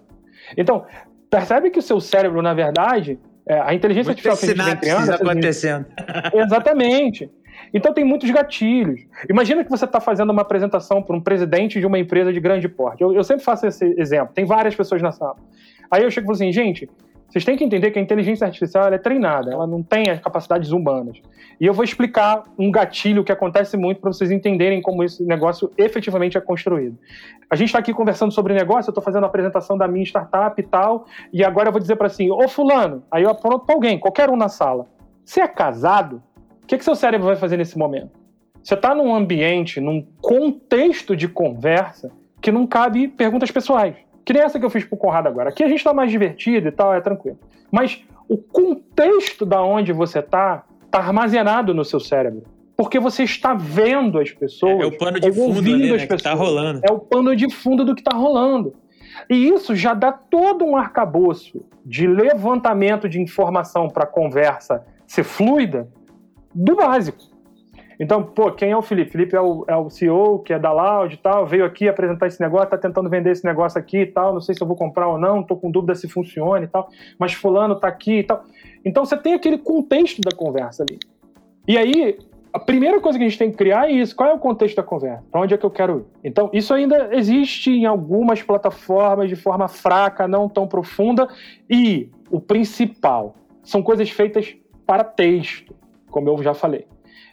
[0.57, 0.85] Então,
[1.31, 5.15] percebe que o seu cérebro, na verdade, é, a inteligência artificial que a gente vem
[5.15, 5.87] acontecendo.
[6.35, 7.31] Exatamente.
[7.73, 9.01] Então tem muitos gatilhos.
[9.29, 12.69] Imagina que você está fazendo uma apresentação para um presidente de uma empresa de grande
[12.69, 13.03] porte.
[13.03, 14.35] Eu, eu, sempre faço esse exemplo.
[14.35, 15.37] Tem várias pessoas na sala.
[15.91, 16.89] Aí eu chego e falo assim, gente,
[17.33, 20.71] vocês têm que entender que a inteligência artificial é treinada, ela não tem as capacidades
[20.71, 21.17] humanas.
[21.59, 25.73] E eu vou explicar um gatilho que acontece muito para vocês entenderem como esse negócio
[25.79, 26.99] efetivamente é construído.
[27.49, 30.61] A gente está aqui conversando sobre negócio, eu estou fazendo a apresentação da minha startup
[30.61, 33.75] e tal, e agora eu vou dizer para assim, ô fulano, aí eu apronto para
[33.75, 34.87] alguém, qualquer um na sala.
[35.25, 36.23] Você é casado?
[36.63, 38.11] O que, que seu cérebro vai fazer nesse momento?
[38.63, 42.13] Você está num ambiente, num contexto de conversa
[42.43, 43.97] que não cabe perguntas pessoais.
[44.25, 45.51] Que nem essa que eu fiz pro Conrado agora.
[45.51, 47.39] Aqui a gente está mais divertido e tal, é tranquilo.
[47.71, 52.45] Mas o contexto da onde você está está armazenado no seu cérebro.
[52.77, 54.81] Porque você está vendo as pessoas.
[54.81, 56.23] É, é o pano de fundo ali, né, as pessoas.
[56.23, 56.81] Que tá rolando.
[56.83, 58.75] É o pano de fundo do que está rolando.
[59.29, 65.25] E isso já dá todo um arcabouço de levantamento de informação para a conversa ser
[65.25, 65.89] fluida
[66.55, 67.23] do básico.
[68.03, 69.13] Então, pô, quem é o Felipe?
[69.13, 72.27] Felipe é o, é o CEO, que é da Loud e tal, veio aqui apresentar
[72.27, 74.75] esse negócio, tá tentando vender esse negócio aqui e tal, não sei se eu vou
[74.75, 78.25] comprar ou não, tô com dúvida se funciona e tal, mas fulano tá aqui e
[78.25, 78.43] tal.
[78.85, 80.99] Então você tem aquele contexto da conversa ali.
[81.69, 82.19] E aí,
[82.53, 84.17] a primeira coisa que a gente tem que criar é isso.
[84.17, 85.23] Qual é o contexto da conversa?
[85.31, 86.29] Para onde é que eu quero ir?
[86.29, 91.29] Então, isso ainda existe em algumas plataformas de forma fraca, não tão profunda.
[91.71, 95.73] E o principal, são coisas feitas para texto
[96.13, 96.87] como eu já falei.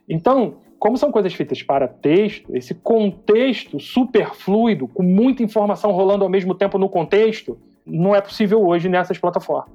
[0.09, 6.23] Então, como são coisas feitas para texto, esse contexto super fluido, com muita informação rolando
[6.23, 9.69] ao mesmo tempo no contexto, não é possível hoje nessas plataformas.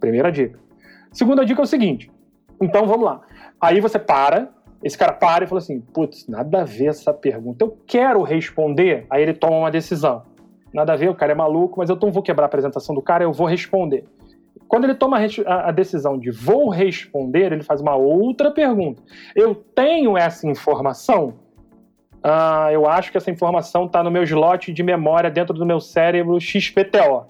[0.00, 0.58] Primeira dica.
[1.12, 2.10] Segunda dica é o seguinte:
[2.60, 3.20] então vamos lá.
[3.60, 4.50] Aí você para,
[4.82, 7.64] esse cara para e fala assim: putz, nada a ver essa pergunta.
[7.64, 9.06] Eu quero responder.
[9.10, 10.22] Aí ele toma uma decisão.
[10.72, 13.00] Nada a ver, o cara é maluco, mas eu não vou quebrar a apresentação do
[13.00, 14.04] cara, eu vou responder.
[14.68, 19.02] Quando ele toma a decisão de vou responder, ele faz uma outra pergunta.
[19.34, 21.34] Eu tenho essa informação?
[22.28, 25.80] ah, eu acho que essa informação está no meu slot de memória dentro do meu
[25.80, 27.26] cérebro XPTO.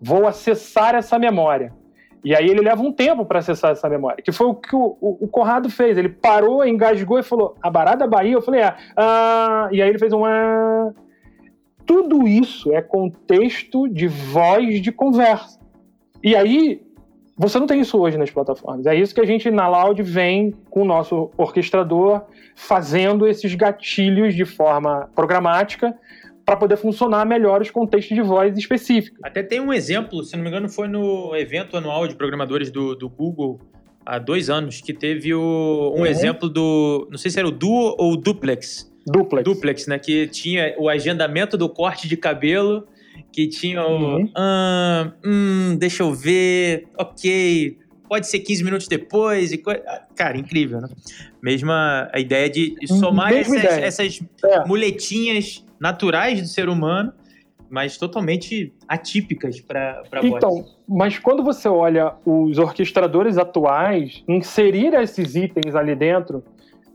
[0.00, 1.70] Vou acessar essa memória.
[2.24, 4.96] E aí ele leva um tempo para acessar essa memória, que foi o que o,
[5.00, 5.98] o, o, Conrado fez.
[5.98, 8.32] Ele parou, engasgou e falou: a Barada Bahia?
[8.32, 8.74] Eu falei: é.
[8.96, 10.24] Ah, e aí ele fez um.
[10.24, 10.92] Ah.
[11.84, 15.60] Tudo isso é contexto de voz de conversa.
[16.22, 16.80] E aí
[17.36, 18.84] você não tem isso hoje nas plataformas.
[18.86, 22.22] É isso que a gente na Loud vem com o nosso orquestrador
[22.56, 25.94] fazendo esses gatilhos de forma programática
[26.44, 29.20] para poder funcionar melhor os contextos de voz específicos.
[29.22, 32.96] Até tem um exemplo, se não me engano, foi no evento anual de programadores do,
[32.96, 33.60] do Google
[34.04, 36.06] há dois anos, que teve o, um uhum.
[36.06, 37.06] exemplo do.
[37.10, 38.90] Não sei se era o Duo ou o Duplex.
[39.06, 39.44] Duplex.
[39.44, 39.98] Duplex, né?
[39.98, 42.86] Que tinha o agendamento do corte de cabelo,
[43.32, 44.16] que tinha o.
[44.16, 44.30] Uhum.
[44.36, 46.88] Ah, hum, deixa eu ver.
[46.96, 47.78] Ok.
[48.08, 49.52] Pode ser 15 minutos depois.
[49.52, 49.70] E co...
[50.16, 50.88] Cara, incrível, né?
[51.42, 53.84] Mesma a ideia de somar essas, ideia.
[53.84, 54.64] essas é.
[54.66, 57.12] muletinhas naturais do ser humano,
[57.70, 65.74] mas totalmente atípicas para Então, mas quando você olha os orquestradores atuais, inserir esses itens
[65.74, 66.42] ali dentro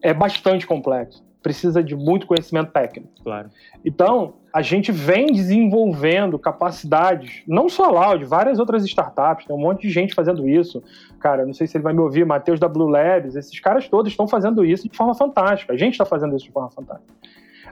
[0.02, 1.23] é bastante complexo.
[1.44, 3.12] Precisa de muito conhecimento técnico.
[3.22, 3.50] Claro.
[3.86, 9.60] Então, a gente vem desenvolvendo capacidades, não só a Loud, várias outras startups, tem um
[9.60, 10.82] monte de gente fazendo isso.
[11.20, 14.12] Cara, não sei se ele vai me ouvir, Matheus da Blue Labs, esses caras todos
[14.12, 15.74] estão fazendo isso de forma fantástica.
[15.74, 17.14] A gente está fazendo isso de forma fantástica.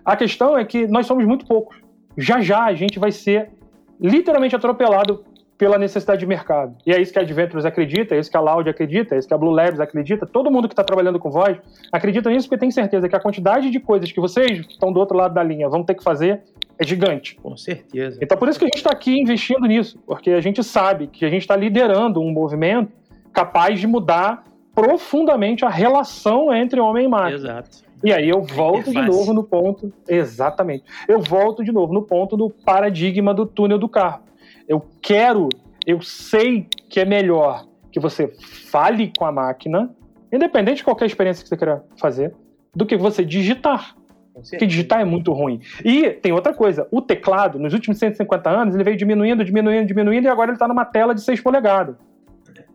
[0.03, 1.78] A questão é que nós somos muito poucos.
[2.17, 3.51] Já já a gente vai ser
[3.99, 5.24] literalmente atropelado
[5.62, 6.76] pela necessidade de mercado.
[6.84, 9.28] E é isso que a Adventures acredita, é isso que a Loud acredita, é isso
[9.28, 10.26] que a Blue Labs acredita.
[10.26, 11.55] Todo mundo que está trabalhando com voz
[11.91, 15.16] acredita nisso porque tem certeza que a quantidade de coisas que vocês estão do outro
[15.16, 16.41] lado da linha vão ter que fazer
[16.80, 17.36] é gigante.
[17.36, 18.18] Com certeza.
[18.20, 21.24] Então por isso que a gente está aqui investindo nisso, porque a gente sabe que
[21.26, 22.91] a gente está liderando um movimento
[23.32, 24.43] capaz de mudar
[24.74, 27.36] profundamente a relação entre homem e máquina.
[27.36, 27.91] Exato.
[28.03, 29.93] E aí eu volto de novo no ponto.
[30.09, 30.86] Exatamente.
[31.07, 34.30] Eu volto de novo no ponto do paradigma do túnel do carro.
[34.68, 35.49] Eu quero,
[35.86, 39.93] eu sei que é melhor que você fale com a máquina,
[40.32, 42.34] independente de qualquer experiência que você queira fazer,
[42.74, 43.95] do que você digitar.
[44.34, 45.59] Porque digitar é muito ruim.
[45.84, 50.26] E tem outra coisa: o teclado, nos últimos 150 anos, ele veio diminuindo, diminuindo, diminuindo,
[50.26, 51.95] e agora ele está numa tela de 6 polegadas.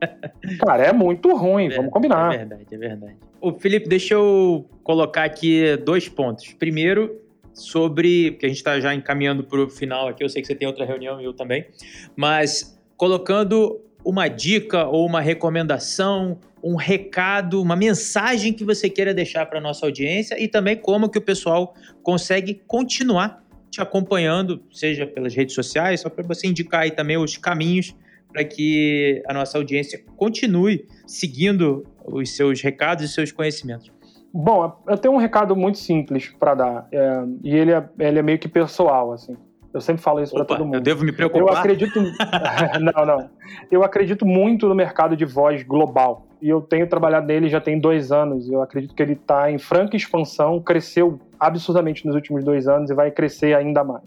[0.60, 2.34] Cara, é muito ruim, é, vamos combinar.
[2.34, 3.16] É verdade, é verdade.
[3.40, 6.52] Ô, Felipe, deixa eu colocar aqui dois pontos.
[6.52, 7.20] Primeiro,
[7.56, 8.32] sobre.
[8.32, 10.68] Porque a gente está já encaminhando para o final aqui, eu sei que você tem
[10.68, 11.66] outra reunião e eu também.
[12.14, 19.46] Mas colocando uma dica ou uma recomendação, um recado, uma mensagem que você queira deixar
[19.46, 25.34] para nossa audiência e também como que o pessoal consegue continuar te acompanhando, seja pelas
[25.34, 27.94] redes sociais, só para você indicar aí também os caminhos
[28.32, 33.95] para que a nossa audiência continue seguindo os seus recados e seus conhecimentos.
[34.38, 38.22] Bom, eu tenho um recado muito simples para dar, é, e ele é, ele é
[38.22, 39.34] meio que pessoal, assim.
[39.72, 40.74] Eu sempre falo isso para todo mundo.
[40.74, 41.54] Eu devo me preocupar?
[41.54, 42.00] Eu acredito.
[42.80, 43.30] não, não.
[43.70, 46.26] Eu acredito muito no mercado de voz global.
[46.40, 48.48] E eu tenho trabalhado nele já tem dois anos.
[48.48, 52.94] Eu acredito que ele está em franca expansão, cresceu absurdamente nos últimos dois anos e
[52.94, 54.04] vai crescer ainda mais.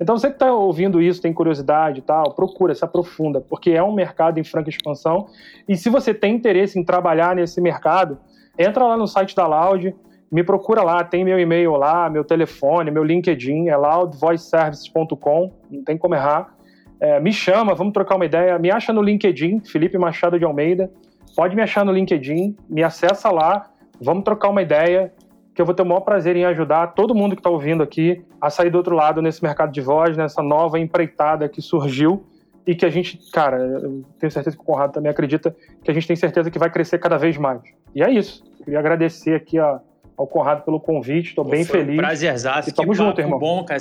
[0.00, 3.82] Então você que está ouvindo isso, tem curiosidade e tal, procura, se aprofunda, porque é
[3.82, 5.26] um mercado em franca expansão.
[5.68, 8.18] E se você tem interesse em trabalhar nesse mercado,
[8.62, 9.94] entra lá no site da Loud,
[10.30, 15.98] me procura lá, tem meu e-mail lá, meu telefone, meu LinkedIn, é loudvoiceservices.com, não tem
[15.98, 16.54] como errar.
[17.00, 18.58] É, me chama, vamos trocar uma ideia.
[18.58, 20.90] Me acha no LinkedIn, Felipe Machado de Almeida.
[21.34, 25.12] Pode me achar no LinkedIn, me acessa lá, vamos trocar uma ideia
[25.54, 28.22] que eu vou ter o maior prazer em ajudar todo mundo que está ouvindo aqui
[28.40, 32.24] a sair do outro lado nesse mercado de voz, nessa nova empreitada que surgiu
[32.66, 35.94] e que a gente, cara, eu tenho certeza que o Conrado também acredita que a
[35.94, 37.60] gente tem certeza que vai crescer cada vez mais.
[37.94, 38.44] E é isso.
[38.64, 39.80] Queria agradecer aqui a,
[40.16, 41.94] ao Conrado pelo convite, estou bem foi feliz.
[41.94, 43.38] Um prazerzaço, Tamo junto, irmão.
[43.38, 43.80] bom, cara.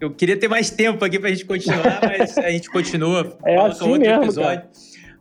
[0.00, 3.36] Eu queria ter mais tempo aqui para a gente continuar, mas a gente continua.
[3.44, 4.60] É assim outro mesmo, episódio.
[4.60, 4.70] Cara.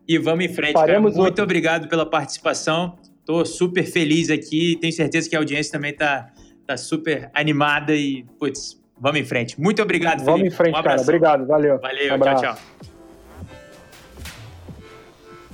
[0.07, 1.21] E vamos em frente, Faremos cara.
[1.21, 1.43] Muito outro.
[1.43, 2.95] obrigado pela participação.
[3.25, 4.77] Tô super feliz aqui.
[4.79, 6.27] Tenho certeza que a audiência também tá,
[6.67, 9.59] tá super animada e, putz, vamos em frente.
[9.59, 10.53] Muito obrigado, Vamos Felipe.
[10.53, 11.01] em frente, um cara.
[11.01, 11.79] Obrigado, valeu.
[11.79, 12.57] Valeu, um tchau, tchau.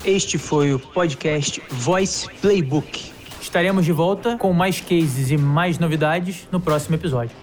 [0.03, 3.20] Este foi o podcast Voice Playbook.
[3.52, 7.36] Estaremos de volta com mais cases e mais novidades no próximo episódio.